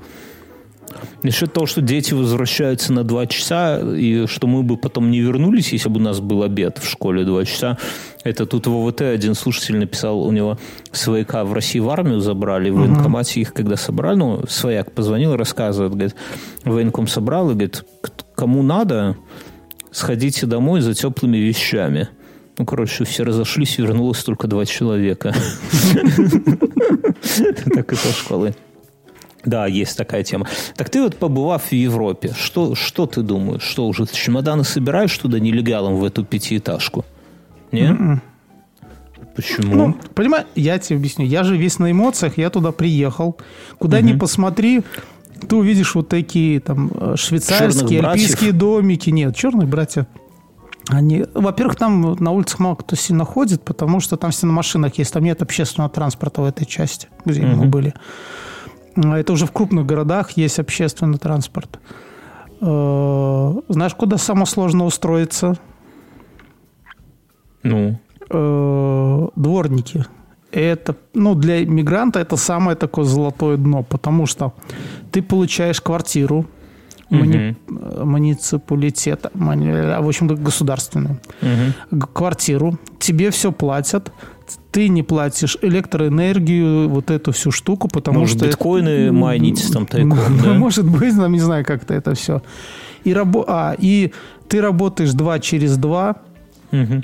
[1.22, 5.72] Насчет того, что дети возвращаются на два часа, и что мы бы потом не вернулись,
[5.72, 7.78] если бы у нас был обед в школе два часа,
[8.24, 10.58] это тут в ОВТ один слушатель написал, у него
[10.92, 15.92] свояка в России в армию забрали, в военкомате их когда собрали, ну, свояк позвонил, рассказывает,
[15.92, 16.14] говорит,
[16.64, 17.84] военком собрал, и говорит,
[18.34, 19.16] кому надо,
[19.90, 22.08] сходите домой за теплыми вещами.
[22.58, 25.34] Ну, короче, все разошлись, вернулось только два человека.
[27.74, 28.54] Так и со школы.
[29.44, 30.46] Да, есть такая тема.
[30.76, 33.62] Так ты вот побывав в Европе, что, что ты думаешь?
[33.62, 37.04] Что уже чемоданы собираешь туда нелегалом в эту пятиэтажку?
[37.72, 37.98] Нет?
[37.98, 38.20] Mm-mm.
[39.34, 39.74] Почему?
[39.74, 41.24] Ну, понимаешь, я тебе объясню.
[41.24, 43.38] Я же весь на эмоциях, я туда приехал.
[43.78, 44.06] Куда угу.
[44.06, 44.82] ни посмотри,
[45.48, 49.10] ты увидишь вот такие там э, швейцарские, альпийские домики.
[49.10, 50.06] Нет, черных братьев.
[50.88, 54.98] Они, во-первых, там на улицах мало кто сильно ходит, потому что там все на машинах
[54.98, 57.62] есть, там нет общественного транспорта в этой части, где угу.
[57.62, 57.94] мы были.
[58.96, 61.78] А это уже в крупных городах есть общественный транспорт.
[62.60, 65.58] Э, знаешь, куда самое сложно устроиться?
[67.62, 67.98] Ну?
[68.30, 70.04] Э, дворники.
[70.50, 74.52] Это, ну, для иммигранта это самое такое золотое дно, потому что
[75.10, 76.46] ты получаешь квартиру,
[77.12, 78.06] муни, угу.
[78.06, 82.00] муниципалитета, в общем-то, государственную, угу.
[82.12, 84.12] квартиру, тебе все платят,
[84.70, 88.46] ты не платишь электроэнергию, вот эту всю штуку, потому может, что...
[88.46, 90.52] биткоины это, майнить там тайком, да?
[90.54, 92.42] Может быть, там, не знаю, как-то это все.
[93.04, 93.44] И, рабо...
[93.46, 94.12] а, и
[94.48, 96.16] ты работаешь два через два,
[96.70, 97.02] угу.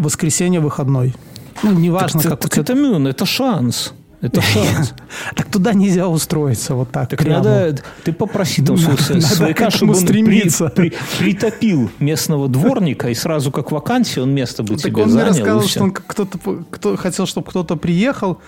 [0.00, 1.14] воскресенье выходной.
[1.62, 3.94] Ну, неважно, так, как так, это, это шанс.
[4.24, 4.94] Это шанс.
[5.34, 7.10] Так туда нельзя устроиться вот так.
[7.10, 14.22] Так надо, ты попроси там свояка, чтобы он притопил местного дворника, и сразу как вакансия
[14.22, 15.08] он место бы тебе занял.
[15.08, 16.38] он мне рассказал, что он кто-то
[16.70, 18.38] кто хотел, чтобы кто-то приехал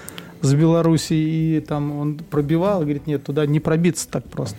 [0.41, 4.59] с Беларуси, и там он пробивал, говорит, нет, туда не пробиться так просто.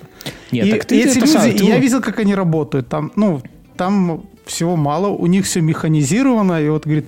[0.51, 2.89] Нет, и, так ты эти люди, я видел, как они работают.
[2.89, 3.41] Там, ну,
[3.76, 7.05] там всего мало, у них все механизировано, и вот, говорит,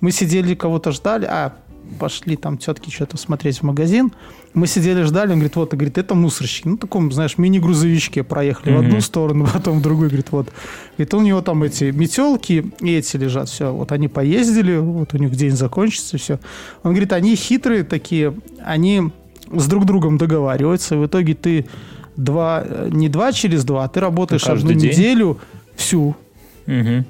[0.00, 1.54] мы сидели, кого-то ждали, а
[1.98, 4.12] пошли там тетки что-то смотреть в магазин.
[4.54, 6.64] Мы сидели, ждали, он говорит, вот, и говорит, это мусорщик.
[6.64, 8.76] Ну, таком, знаешь, мини-грузовичке проехали mm-hmm.
[8.76, 10.48] в одну сторону, потом в другую, говорит, вот.
[10.96, 13.72] Говорит, у него там эти метелки и эти лежат, все.
[13.72, 16.38] Вот они поездили, вот у них день закончится, все.
[16.82, 18.34] Он говорит, они хитрые такие,
[18.64, 19.10] они
[19.52, 21.66] с друг другом договариваются, в итоге ты
[22.16, 24.90] два, не два через два, а ты работаешь одну день?
[24.90, 25.38] неделю
[25.76, 26.16] всю.
[26.66, 27.04] Угу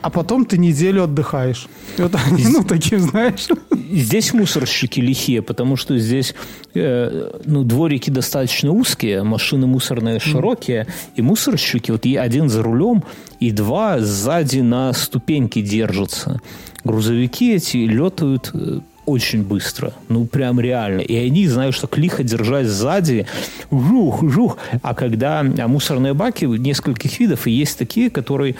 [0.00, 1.68] а потом ты неделю отдыхаешь.
[1.96, 3.48] Вот, ну, таким, знаешь.
[3.90, 6.34] Здесь мусорщики лихие, потому что здесь
[6.74, 10.86] э, ну, дворики достаточно узкие, машины мусорные широкие,
[11.16, 13.02] и мусорщики, вот один за рулем,
[13.40, 16.40] и два сзади на ступеньке держатся.
[16.84, 19.94] Грузовики эти летают э, очень быстро.
[20.08, 21.00] Ну, прям реально.
[21.00, 23.26] И они, знаешь, так лихо держать сзади.
[23.70, 24.58] Жух, жух.
[24.82, 28.54] А когда а мусорные баки нескольких видов, и есть такие, которые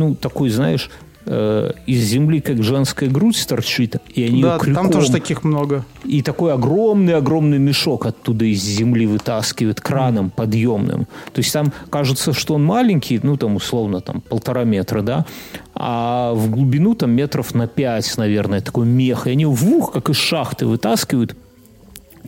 [0.00, 0.90] ну, такой, знаешь,
[1.26, 5.84] э, из земли, как женская грудь торчит, и они да, крюком, там тоже таких много.
[6.04, 10.30] И такой огромный-огромный мешок оттуда из земли вытаскивают краном mm.
[10.30, 11.06] подъемным.
[11.34, 15.26] То есть там кажется, что он маленький, ну, там, условно, там, полтора метра, да,
[15.74, 19.26] а в глубину там метров на пять, наверное, такой мех.
[19.26, 21.36] И они в ух, как из шахты вытаскивают.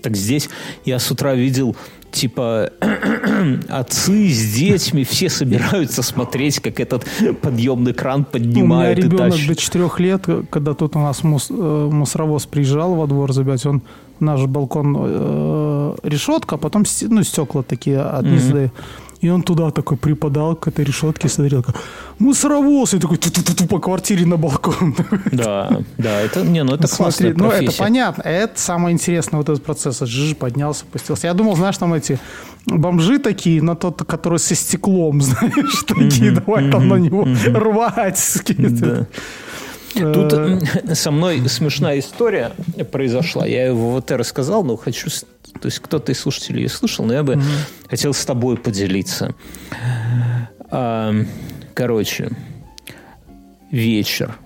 [0.03, 0.51] Так здесь
[0.85, 1.75] я с утра видел
[2.13, 2.71] типа
[3.69, 7.05] отцы с детьми все собираются смотреть, как этот
[7.41, 11.89] подъемный кран поднимает У меня ребенок до четырех лет, когда тут у нас мус, э,
[11.93, 13.83] мусоровоз приезжал во двор забирать, он
[14.21, 18.71] наш балкон э, решетка, а потом ну, стекла такие от Mm-hmm.
[19.23, 21.77] И он туда такой припадал к этой решетке, смотрел, как
[22.19, 24.95] мусоровоз, и такой ту -ту -ту по квартире на балкон.
[25.33, 25.69] Да,
[25.99, 28.23] да, это, не, ну это Смотри, Ну, это понятно.
[28.23, 30.01] Это самое интересное, вот этот процесс.
[30.01, 31.29] Жиж поднялся, спустился.
[31.29, 32.19] Я думал, знаешь, там эти
[32.67, 38.19] бомжи такие, на тот, который со стеклом, знаешь, такие, давай там на него рвать.
[39.95, 40.95] Тут э.
[40.95, 42.53] со мной смешная история
[42.91, 43.47] произошла.
[43.47, 45.11] Я ее в ВВТ рассказал, но хочу
[45.61, 47.89] то есть кто-то из слушателей слышал, но я бы mm-hmm.
[47.89, 49.35] хотел с тобой поделиться.
[51.75, 52.31] Короче,
[53.71, 54.37] вечер.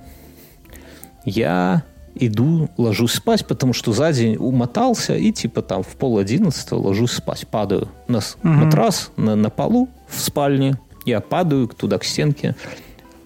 [1.25, 1.85] Я
[2.15, 7.13] иду, ложусь спать, потому что за день умотался и типа там в пол одиннадцатого ложусь
[7.13, 7.47] спать.
[7.49, 8.35] Падаю на mm-hmm.
[8.43, 10.79] матрас на, на полу в спальне.
[11.05, 12.57] Я падаю туда к стенке,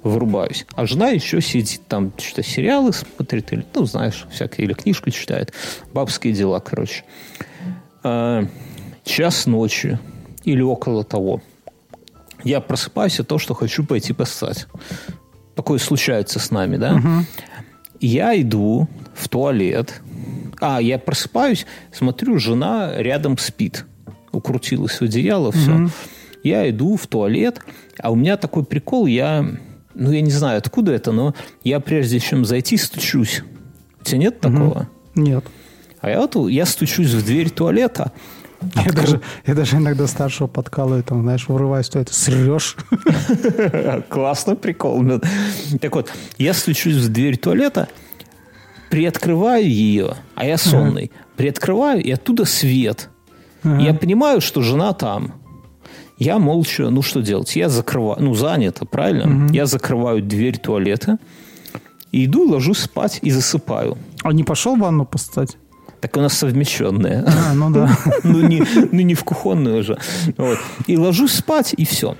[0.03, 0.67] врубаюсь.
[0.75, 5.53] А жена еще сидит там, что-то сериалы смотрит, или, ну, знаешь, всякие, или книжку читает.
[5.93, 7.05] Бабские дела, короче
[8.03, 8.47] э,
[9.05, 9.99] час ночи
[10.45, 11.43] или около того.
[12.45, 14.67] Я просыпаюсь от того, что хочу пойти поссать.
[15.55, 16.95] Такое случается с нами, да?
[16.95, 17.27] Угу.
[18.01, 20.01] Я иду в туалет.
[20.61, 23.85] А, я просыпаюсь, смотрю, жена рядом спит.
[24.33, 25.59] Укрутилась в одеяло, угу.
[25.59, 25.89] все.
[26.43, 27.61] Я иду в туалет,
[27.99, 29.47] а у меня такой прикол, я...
[29.95, 31.34] Ну, я не знаю, откуда это, но
[31.64, 33.43] я прежде чем зайти, стучусь.
[34.01, 34.88] У тебя нет такого?
[35.14, 35.22] Угу.
[35.22, 35.45] Нет.
[36.01, 38.12] А я вот я стучусь в дверь туалета.
[38.74, 42.76] Я даже, я даже иногда старшего подкалываю, там, знаешь, вырываюсь, что это срешь.
[44.09, 45.03] Классный прикол.
[45.80, 47.88] Так вот, я стучусь в дверь туалета,
[48.91, 53.09] приоткрываю ее, а я сонный, приоткрываю, и оттуда свет.
[53.64, 55.39] Я понимаю, что жена там.
[56.21, 57.57] Я молча, ну что делать?
[57.57, 59.47] Я закрываю, ну занято, правильно?
[59.47, 59.55] Угу.
[59.55, 61.18] Я закрываю дверь туалета,
[62.12, 63.97] и иду, ложусь спать и засыпаю.
[64.23, 65.57] А не пошел в ванну постать?
[66.03, 67.25] Так у нас совмещенные.
[67.27, 67.97] А, ну да.
[68.23, 68.62] ну, не,
[68.93, 69.99] ну не в кухонную же.
[70.37, 70.59] Вот.
[70.87, 72.16] И ложусь спать, и все.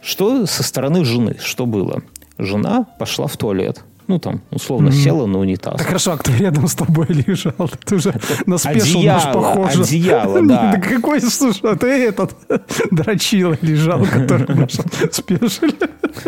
[0.00, 1.36] Что со стороны жены?
[1.40, 2.02] Что было?
[2.38, 5.04] Жена пошла в туалет ну, там, условно, mm-hmm.
[5.04, 5.78] села на унитаз.
[5.78, 7.70] Так хорошо, а кто рядом с тобой лежал?
[7.84, 8.14] Ты уже
[8.46, 9.82] на спешл одеяло, похоже.
[9.82, 10.72] Одеяло, да.
[10.72, 12.36] да какой, слушай, а ты этот
[12.90, 15.66] дрочила лежал, который нашел спешл.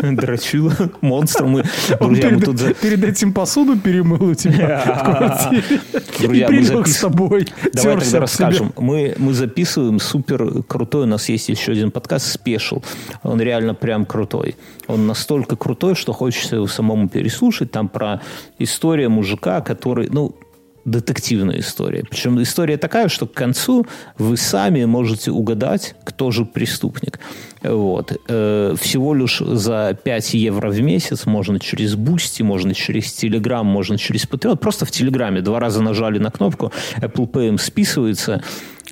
[0.01, 1.45] Дрочила, монстр.
[1.45, 1.63] Мы,
[1.99, 2.59] друзья, перед, мы тут...
[2.59, 2.73] За...
[2.73, 5.81] перед этим посуду перемыл у тебя в квартире.
[6.19, 6.97] Друзья, и мы запис...
[6.97, 7.47] с тобой.
[7.73, 8.73] Давай тогда расскажем.
[8.75, 12.81] Мы, мы записываем супер крутой, у нас есть еще один подкаст «Спешл».
[13.23, 14.55] Он реально прям крутой.
[14.87, 17.66] Он настолько крутой, что хочется его самому переслушать.
[17.67, 18.21] Там про
[18.59, 20.35] историю мужика, который, ну,
[20.87, 22.03] детективная история.
[22.09, 23.85] Причем история такая, что к концу
[24.17, 27.19] вы сами можете угадать, кто же преступник.
[27.61, 28.13] Вот.
[28.29, 33.97] Э, всего лишь за 5 евро в месяц можно через Boosty, можно через Телеграм, можно
[33.97, 34.55] через Patreon.
[34.55, 38.41] Просто в Телеграме два раза нажали на кнопку, Apple Pay списывается,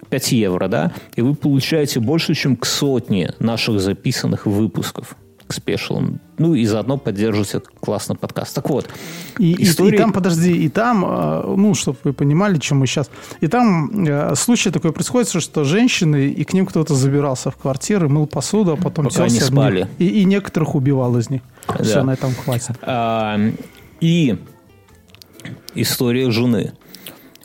[0.09, 5.15] 5 евро, да, и вы получаете больше, чем к сотне наших записанных выпусков
[5.47, 6.19] к спешалам.
[6.37, 8.55] Ну и заодно поддерживать этот классный подкаст.
[8.55, 8.89] Так вот.
[9.37, 9.91] И, история...
[9.91, 13.09] и, и там, подожди, и там, э, ну, чтобы вы понимали, чем мы сейчас.
[13.41, 18.09] И там э, случай такой происходит, что женщины, и к ним кто-то забирался в квартиры,
[18.09, 19.87] мыл посуду, а потом Пока они спали.
[19.99, 21.41] И, и некоторых убивал из них.
[21.67, 21.83] Да.
[21.83, 22.75] Все, на этом хватит.
[22.81, 23.39] А,
[24.01, 24.37] и
[25.75, 26.73] история жены.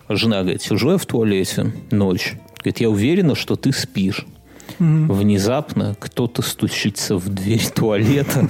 [0.09, 2.35] Жена говорит, сижу я в туалете ночь.
[2.59, 4.27] Говорит, я уверена, что ты спишь.
[4.81, 8.49] Внезапно кто-то стучится в дверь туалета,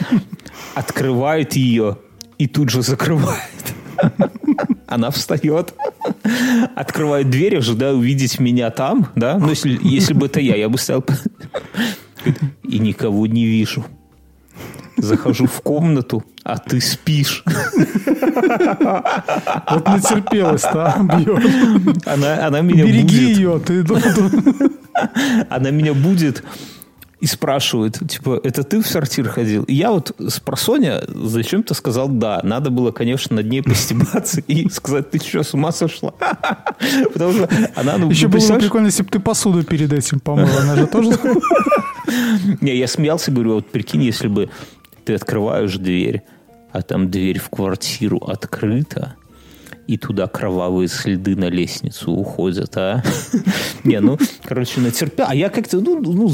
[0.74, 1.98] открывает ее
[2.38, 3.74] и тут же закрывает.
[4.86, 5.74] Она встает,
[6.74, 9.38] открывает дверь, ожидая увидеть меня там, да?
[9.38, 11.04] Ну, если, если бы это я, я бы стоял
[12.62, 13.84] и никого не вижу.
[14.96, 17.44] Захожу в комнату, а ты спишь.
[19.70, 22.00] Вот натерпелась-то, а, Бьерн.
[22.06, 23.36] Она, она меня Береги будет.
[23.36, 23.84] ее, ты
[25.50, 26.42] Она меня будет
[27.18, 29.64] и спрашивает, типа, это ты в сортир ходил?
[29.64, 32.40] И я вот с просоня зачем-то сказал да.
[32.42, 36.12] Надо было, конечно, над ней постебаться и сказать, ты что, с ума сошла?
[37.12, 37.96] Потому что она...
[37.96, 40.60] Ну, Еще было бы прикольно, если бы ты посуду перед этим помыла.
[40.60, 41.10] Она же тоже...
[42.60, 44.50] Не, я смеялся, говорю, вот прикинь, если бы
[45.04, 46.22] ты открываешь дверь,
[46.72, 49.16] а там дверь в квартиру открыта,
[49.86, 53.02] и туда кровавые следы на лестницу уходят, а?
[53.84, 55.26] Не, ну, короче, натерпел.
[55.28, 56.28] А я как-то, ну, ну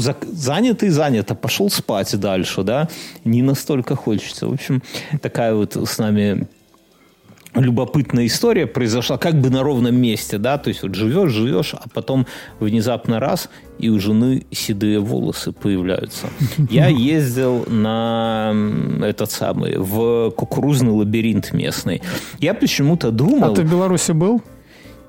[0.83, 2.89] и занят, а пошел спать дальше, да?
[3.23, 4.47] Не настолько хочется.
[4.47, 4.81] В общем,
[5.21, 6.47] такая вот с нами
[7.55, 11.87] любопытная история произошла как бы на ровном месте, да, то есть вот живешь, живешь, а
[11.93, 12.25] потом
[12.59, 13.49] внезапно раз,
[13.79, 16.27] и у жены седые волосы появляются.
[16.69, 18.53] Я ездил на
[19.01, 22.01] этот самый, в кукурузный лабиринт местный.
[22.39, 23.51] Я почему-то думал...
[23.51, 24.41] А ты в Беларуси был?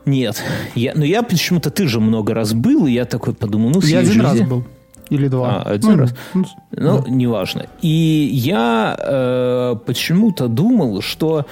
[0.06, 0.42] Нет.
[0.74, 4.00] Я, но я почему-то, ты же много раз был, и я такой подумал, ну, Я
[4.00, 4.64] один раз был.
[5.10, 5.62] Или два.
[5.62, 6.14] А, один ну, раз.
[6.32, 7.10] Ну, ну да.
[7.10, 7.66] неважно.
[7.82, 11.46] И я э, почему-то думал, что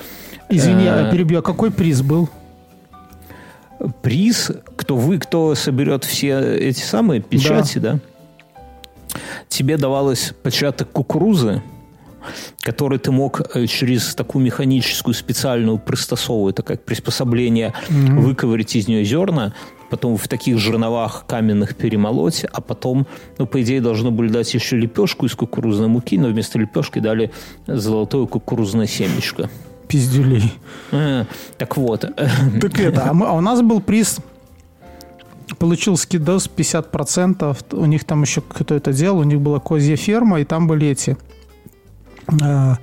[0.48, 1.38] Извини, я э, перебью.
[1.40, 2.28] А какой приз был?
[4.02, 7.94] Приз, кто вы, кто соберет все эти самые печати, да?
[7.94, 9.18] да?
[9.48, 11.62] Тебе давалось початок кукурузы,
[12.60, 18.20] который ты мог э, через такую механическую специальную пристосовую, это как приспособление, mm-hmm.
[18.20, 19.54] выковырить из нее зерна,
[19.90, 23.06] потом в таких жерновах каменных перемолоть, а потом,
[23.38, 27.32] ну, по идее, должны были дать еще лепешку из кукурузной муки, но вместо лепешки дали
[27.66, 29.50] золотое кукурузное семечко
[29.92, 30.52] пиздюлей.
[30.90, 31.26] А,
[31.58, 32.00] так вот.
[32.60, 34.18] Так это, а, мы, а у нас был приз
[35.58, 37.76] получил скидос 50%.
[37.76, 39.18] У них там еще кто это делал.
[39.18, 41.16] У них была козья ферма, и там были эти
[42.42, 42.74] э,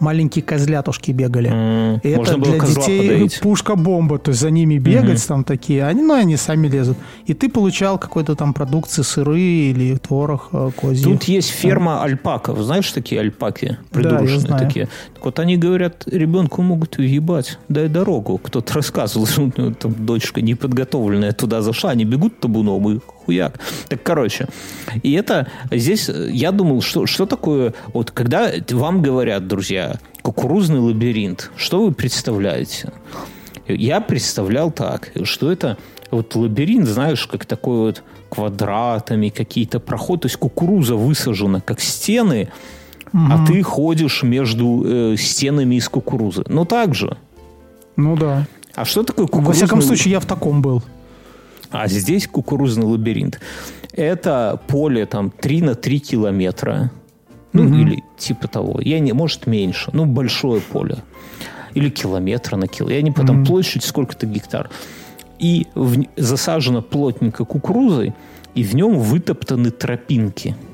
[0.00, 1.50] маленькие козлятушки бегали.
[1.50, 5.28] Mm, и это для детей пушка-бомба, то есть за ними бегать mm-hmm.
[5.28, 6.96] там такие, они, ну, они сами лезут.
[7.26, 11.04] И ты получал какой-то там продукции, сыры или творог э, козий.
[11.04, 14.88] Тут есть ферма альпаков, знаешь, такие альпаки придурочные да, такие.
[15.14, 18.38] Так вот они говорят, ребенку могут въебать, дай дорогу.
[18.38, 23.58] Кто-то рассказывал, что ну, там дочка неподготовленная туда зашла, они бегут табуном и хуяк.
[23.88, 24.46] Так, короче,
[25.02, 29.87] и это здесь, я думал, что, что такое, вот когда вам говорят, друзья,
[30.28, 32.92] кукурузный лабиринт, что вы представляете?
[33.66, 35.78] Я представлял так, что это
[36.10, 42.50] вот лабиринт, знаешь, как такой вот квадратами какие-то проходы, то есть кукуруза высажена как стены,
[43.06, 43.22] угу.
[43.30, 46.44] а ты ходишь между э, стенами из кукурузы.
[46.46, 47.16] Ну так же.
[47.96, 48.46] Ну да.
[48.74, 49.48] А что такое кукурузный...
[49.48, 50.82] Во всяком случае, я в таком был.
[51.70, 53.40] А здесь кукурузный лабиринт.
[53.92, 56.90] Это поле там 3 на 3 километра.
[57.54, 57.74] Ну, угу.
[57.76, 58.80] или типа того.
[58.80, 59.90] Я не, может, меньше.
[59.92, 60.98] Ну, большое поле.
[61.74, 62.90] Или километра на кило.
[62.90, 64.70] Я не помню, там площадь сколько-то гектар.
[65.38, 68.14] И в, засажено плотненько кукурузой,
[68.54, 70.56] и в нем вытоптаны тропинки–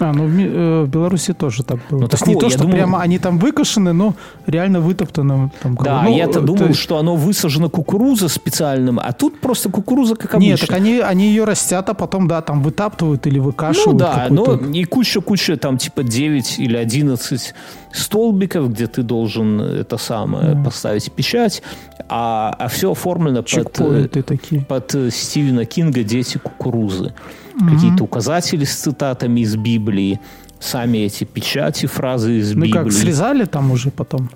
[0.00, 2.00] а, ну в, э, в Беларуси тоже так было.
[2.00, 2.72] Ну, то есть не то, что думал...
[2.72, 4.14] прямо они там выкошены, но
[4.46, 5.50] реально вытоптаны.
[5.62, 6.74] Там, да, ну, я-то думал, ты...
[6.74, 10.50] что оно высажено кукуруза специальным, а тут просто кукуруза как обычно.
[10.50, 13.92] Нет, так они, они ее растят, а потом, да, там вытаптывают или выкашивают.
[13.92, 17.54] Ну да, но и куча-куча, там типа 9 или 11
[17.92, 20.64] столбиков, где ты должен это самое mm.
[20.64, 21.62] поставить печать,
[22.08, 24.62] а, а все оформлено под, э, такие.
[24.62, 27.14] под Стивена Кинга «Дети кукурузы»
[27.60, 27.74] mm-hmm.
[27.74, 30.20] какие-то указатели с цитатами из Библии,
[30.58, 32.78] сами эти печати, фразы из ну, Библии.
[32.78, 34.30] Ну как, срезали там уже потом?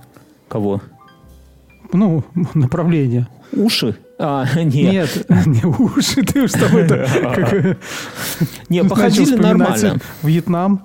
[0.49, 0.81] Кого?
[1.93, 3.29] Ну, направление.
[3.53, 3.97] Уши?
[4.19, 4.73] А, нет.
[4.73, 7.77] Нет, не уши, ты что это?
[8.69, 9.99] Не, походили нормально.
[10.23, 10.85] Вьетнам.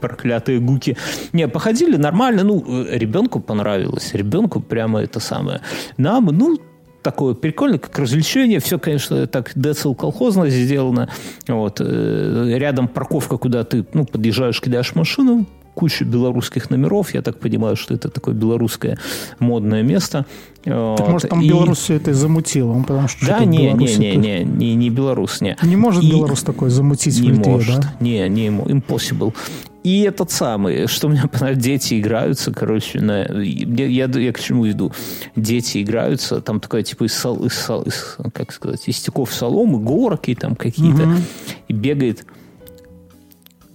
[0.00, 0.96] Проклятые гуки.
[1.32, 2.42] Не, походили нормально.
[2.44, 4.10] Ну, ребенку понравилось.
[4.14, 5.60] Ребенку прямо это самое.
[5.96, 6.58] Нам, ну,
[7.02, 8.60] такое прикольное, как развлечение.
[8.60, 11.08] Все, конечно, так децл колхозно сделано.
[11.48, 11.80] Вот.
[11.80, 17.14] Э, рядом парковка, куда ты ну, подъезжаешь, кидаешь машину, куча белорусских номеров.
[17.14, 18.98] Я так понимаю, что это такое белорусское
[19.38, 20.26] модное место.
[20.64, 21.48] Так может, там и...
[21.48, 22.70] Беларусь все это замутил?
[22.70, 25.56] Он потому что да, не, не, не, не, не, не Беларусь, не.
[25.62, 26.10] Не может и...
[26.10, 27.80] Беларусь такой замутить не в Литве, может.
[27.80, 27.94] да?
[28.00, 29.34] Не, не, impossible.
[29.82, 34.70] И этот самый, что мне понравилось, дети играются, короче, на, я, я, я к чему
[34.70, 34.92] иду?
[35.34, 39.80] Дети играются, там такое, типа, из, сол, из, сол, из как сказать, из стеков соломы,
[39.80, 41.14] горки там какие-то, угу.
[41.66, 42.24] и бегает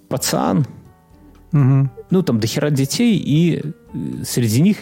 [0.08, 0.66] пацан,
[1.52, 1.90] угу.
[2.10, 4.78] ну, там дохера детей, и э, среди них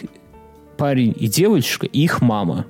[0.76, 2.66] парень и девочка, и их мама.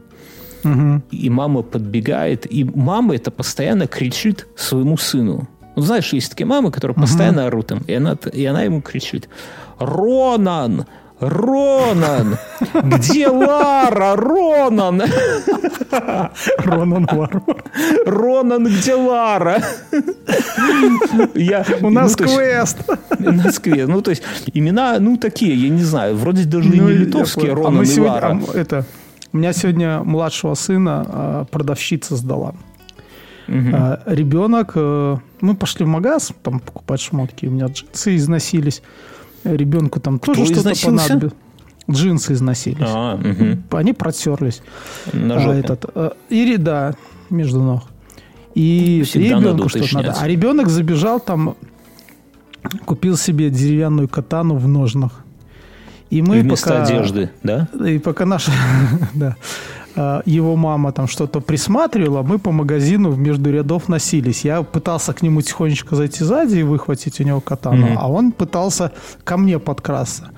[0.65, 1.03] Угу.
[1.11, 5.49] И мама подбегает, и мама это постоянно кричит своему сыну.
[5.77, 7.49] Ну, знаешь, есть такие мамы, которые постоянно угу.
[7.49, 9.29] орут им, и она, и она ему кричит,
[9.79, 10.87] «Ронан!
[11.21, 12.37] Ронан!
[12.85, 14.17] Где Лара?
[14.17, 15.03] Ронан!
[16.59, 17.43] Ронан Варвар.
[18.05, 19.63] Ронан, где Лара?
[21.35, 22.79] Я, У нас ну, квест.
[23.19, 23.89] У нас квест.
[23.89, 27.67] Ну, то есть, имена, ну, такие, я не знаю, вроде даже ну, не литовские, Ронан
[27.67, 28.41] а мы и сегодня, Лара.
[28.53, 28.85] А, это,
[29.33, 32.55] у меня сегодня младшего сына а, продавщица сдала.
[33.49, 33.71] Угу.
[33.73, 38.83] А, ребенок, э, мы пошли в магаз, там покупать шмотки, у меня джинсы износились.
[39.55, 41.35] Ребенку там Кто тоже что-то понадобилось.
[41.89, 42.79] Джинсы износились.
[42.81, 43.79] А, угу.
[43.79, 44.61] Они протерлись.
[45.13, 45.51] На жопе.
[45.51, 46.95] А, этот, э, и да,
[47.31, 47.85] между ног.
[48.55, 50.17] И Всегда ребенку что-то надо.
[50.19, 51.57] А ребенок забежал там,
[52.85, 55.25] купил себе деревянную катану в ножнах.
[56.11, 57.69] И мы Вместо пока, одежды, да?
[57.85, 58.53] И пока наша,
[59.15, 59.37] да,
[59.97, 64.45] его мама там что-то присматривала, мы по магазину между рядов носились.
[64.45, 67.97] Я пытался к нему тихонечко зайти сзади и выхватить у него катану, mm-hmm.
[67.99, 68.93] а он пытался
[69.25, 70.31] ко мне подкрасться.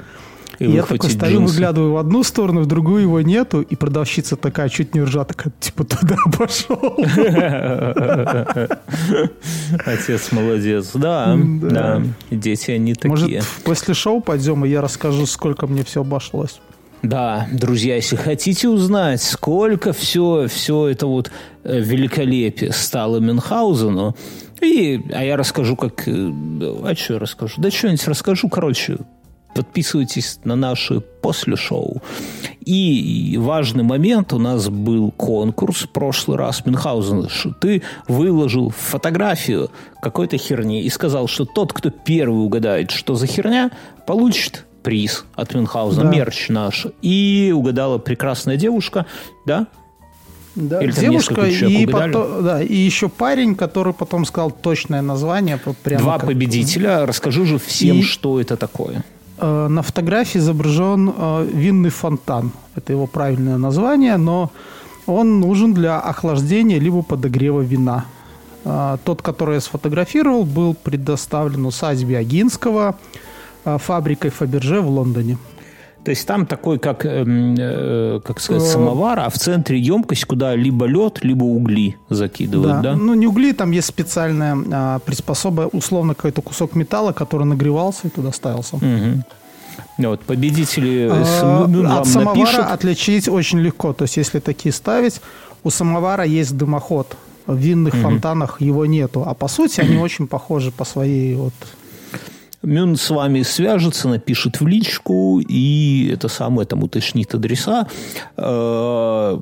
[0.58, 1.54] И я такой стою, джинсы.
[1.54, 5.52] выглядываю в одну сторону, в другую его нету, и продавщица такая чуть не ржа, такая,
[5.60, 6.96] типа, туда пошел.
[9.86, 10.90] Отец молодец.
[10.94, 12.02] Да, да.
[12.30, 13.10] Дети они такие.
[13.10, 16.60] Может, после шоу пойдем, и я расскажу, сколько мне все обошлось.
[17.02, 21.30] Да, друзья, если хотите узнать, сколько все, все это вот
[21.62, 24.16] э, великолепие стало Мюнхгаузену,
[24.60, 26.08] и, а я расскажу, как...
[26.08, 27.54] Э, а что я расскажу?
[27.60, 28.48] Да что-нибудь расскажу.
[28.48, 28.98] Короче,
[29.54, 32.02] подписывайтесь на наши после шоу.
[32.64, 37.28] И важный момент, у нас был конкурс в прошлый раз Мюнхгаузен.
[37.60, 39.70] Ты выложил фотографию
[40.02, 43.70] какой-то херни и сказал, что тот, кто первый угадает, что за херня,
[44.06, 46.10] получит приз от Мюнхгаузена, да.
[46.10, 46.86] мерч наш.
[47.02, 49.06] И угадала прекрасная девушка,
[49.46, 49.66] да?
[50.54, 55.60] Да, Или девушка и, потом, да, и еще парень, который потом сказал точное название.
[55.84, 56.28] Прямо Два как...
[56.28, 57.06] победителя.
[57.06, 58.02] Расскажи же всем, и...
[58.02, 59.04] что это такое.
[59.38, 62.50] Э, на фотографии изображен э, винный фонтан.
[62.74, 64.50] Это его правильное название, но
[65.06, 68.06] он нужен для охлаждения либо подогрева вина.
[68.64, 72.96] Э, тот, который я сфотографировал, был предоставлен усадьбе Агинского–
[73.76, 75.36] фабрикой Фаберже в Лондоне.
[76.04, 80.24] То есть там такой, как, эм, э, как сказать, э, самовар, а в центре емкость,
[80.24, 82.92] куда либо лед, либо угли закидывают, да?
[82.92, 82.96] да?
[82.96, 88.10] Ну, не угли, там есть специальная а, приспособа, условно какой-то кусок металла, который нагревался и
[88.10, 88.76] туда ставился.
[88.76, 89.24] Угу.
[89.98, 92.66] Вот, победители а, ну, От самовара напишут.
[92.70, 93.92] отличить очень легко.
[93.92, 95.20] То есть, если такие ставить,
[95.62, 97.16] у самовара есть дымоход.
[97.46, 98.02] В винных угу.
[98.02, 99.24] фонтанах его нету.
[99.26, 101.54] А по сути, они очень похожи по своей вот
[102.62, 107.86] Мюн с вами свяжется, напишет в личку и это самое там уточнит адреса.
[108.36, 109.38] Э,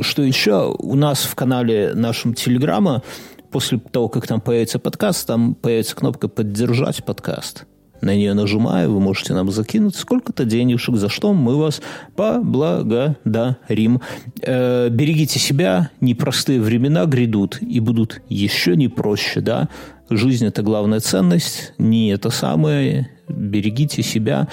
[0.00, 3.02] что еще у нас в канале нашем Телеграма,
[3.50, 7.66] после того, как там появится подкаст, там появится кнопка «Поддержать подкаст».
[8.02, 11.80] На нее нажимая, вы можете нам закинуть сколько-то денежек, за что мы вас
[12.14, 14.02] поблагодарим.
[14.42, 19.68] Э, берегите себя, непростые времена грядут и будут еще не проще, да.
[20.08, 23.10] Жизнь– это главная ценность, не это самое.
[23.28, 24.46] Берегите себя.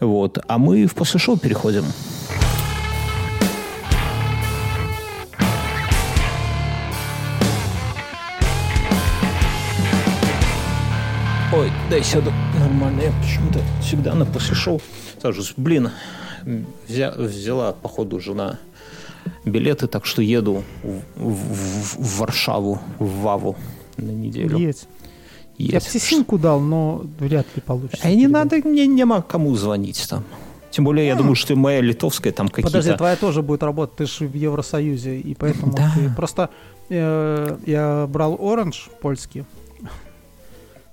[0.00, 0.38] Вот.
[0.48, 1.84] А мы в после шоу переходим.
[11.52, 13.02] Ой, дай сяду нормально.
[13.02, 14.80] Я почему-то всегда на после шоу
[15.20, 15.52] сажусь.
[15.58, 15.90] Блин,
[16.88, 18.58] взя, взяла, походу, жена
[19.44, 23.56] билеты, так что еду в, в, в Варшаву, в Ваву
[23.98, 24.58] на неделю.
[24.58, 24.88] Есть.
[25.56, 28.00] Я бы синьку дал, но вряд ли получится.
[28.06, 30.24] А не надо, мне нема кому звонить там.
[30.70, 32.70] Тем более, я думаю, что моя литовская там какие-то...
[32.72, 35.92] Подожди, твоя тоже будет работать, ты же в Евросоюзе, и поэтому Да.
[35.94, 36.50] ты просто...
[36.88, 39.44] э, я брал Оранж польский.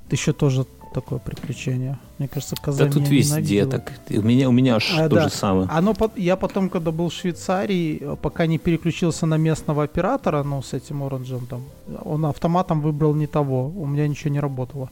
[0.06, 1.98] Это еще тоже такое приключение.
[2.18, 3.92] Мне кажется, Да Казань тут я везде так.
[4.10, 5.24] У меня, у меня аж А, то да.
[5.30, 5.68] же самое.
[5.72, 10.62] Оно, я потом, когда был в Швейцарии, э, пока не переключился на местного оператора, ну,
[10.62, 11.64] с этим оранжем там,
[12.04, 14.90] он автоматом выбрал не того, у меня ничего не работало.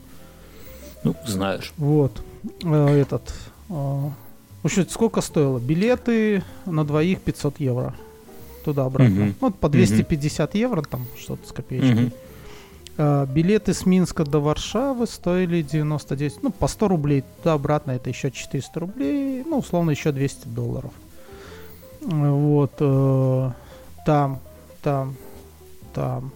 [1.04, 1.72] Ну, знаешь.
[1.76, 2.22] Вот.
[2.62, 3.32] Э, Этот.
[3.68, 5.58] э, В общем, сколько стоило?
[5.58, 7.94] Билеты на двоих 500 евро.
[8.64, 9.14] Туда-обратно.
[9.14, 9.34] Мгм.
[9.40, 11.94] Ну, по 250 евро, там что-то с копеечкой.
[11.94, 12.12] Мгм.
[13.02, 17.24] А, билеты с Минска до Варшавы стоили 99, ну, по 100 рублей.
[17.38, 19.42] Туда-обратно это еще 400 рублей.
[19.46, 20.90] Ну, условно, еще 200 долларов.
[22.02, 22.72] Э, Вот.
[22.80, 23.50] э,
[24.06, 24.38] Там,
[24.82, 25.14] там,
[25.94, 26.30] там.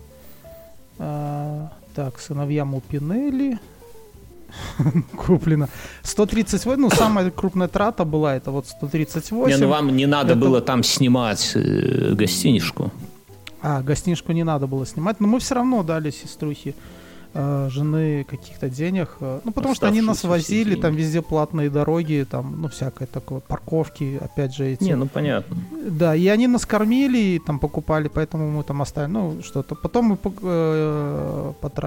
[0.98, 3.58] А, Так, сыновья Мупинелли.
[5.16, 5.68] Куплено.
[6.02, 9.48] 138, ну, самая крупная трата была, это вот 138.
[9.50, 12.90] Не, ну вам не надо Это- было там снимать э, гостинишку.
[13.66, 16.74] А, гостинишку не надо было снимать, но мы все равно дали сеструхе
[17.32, 19.16] э, жены каких-то денег.
[19.20, 20.82] э, ну, потому что они нас возили, деньги.
[20.82, 24.84] там везде платные дороги, там, ну, всякое такое, парковки, опять же, эти.
[24.84, 25.56] Не, ну понятно.
[25.88, 29.74] Да, и они нас кормили, и там покупали, поэтому мы там оставили, ну, что-то.
[29.74, 31.82] Потом мы э, потратили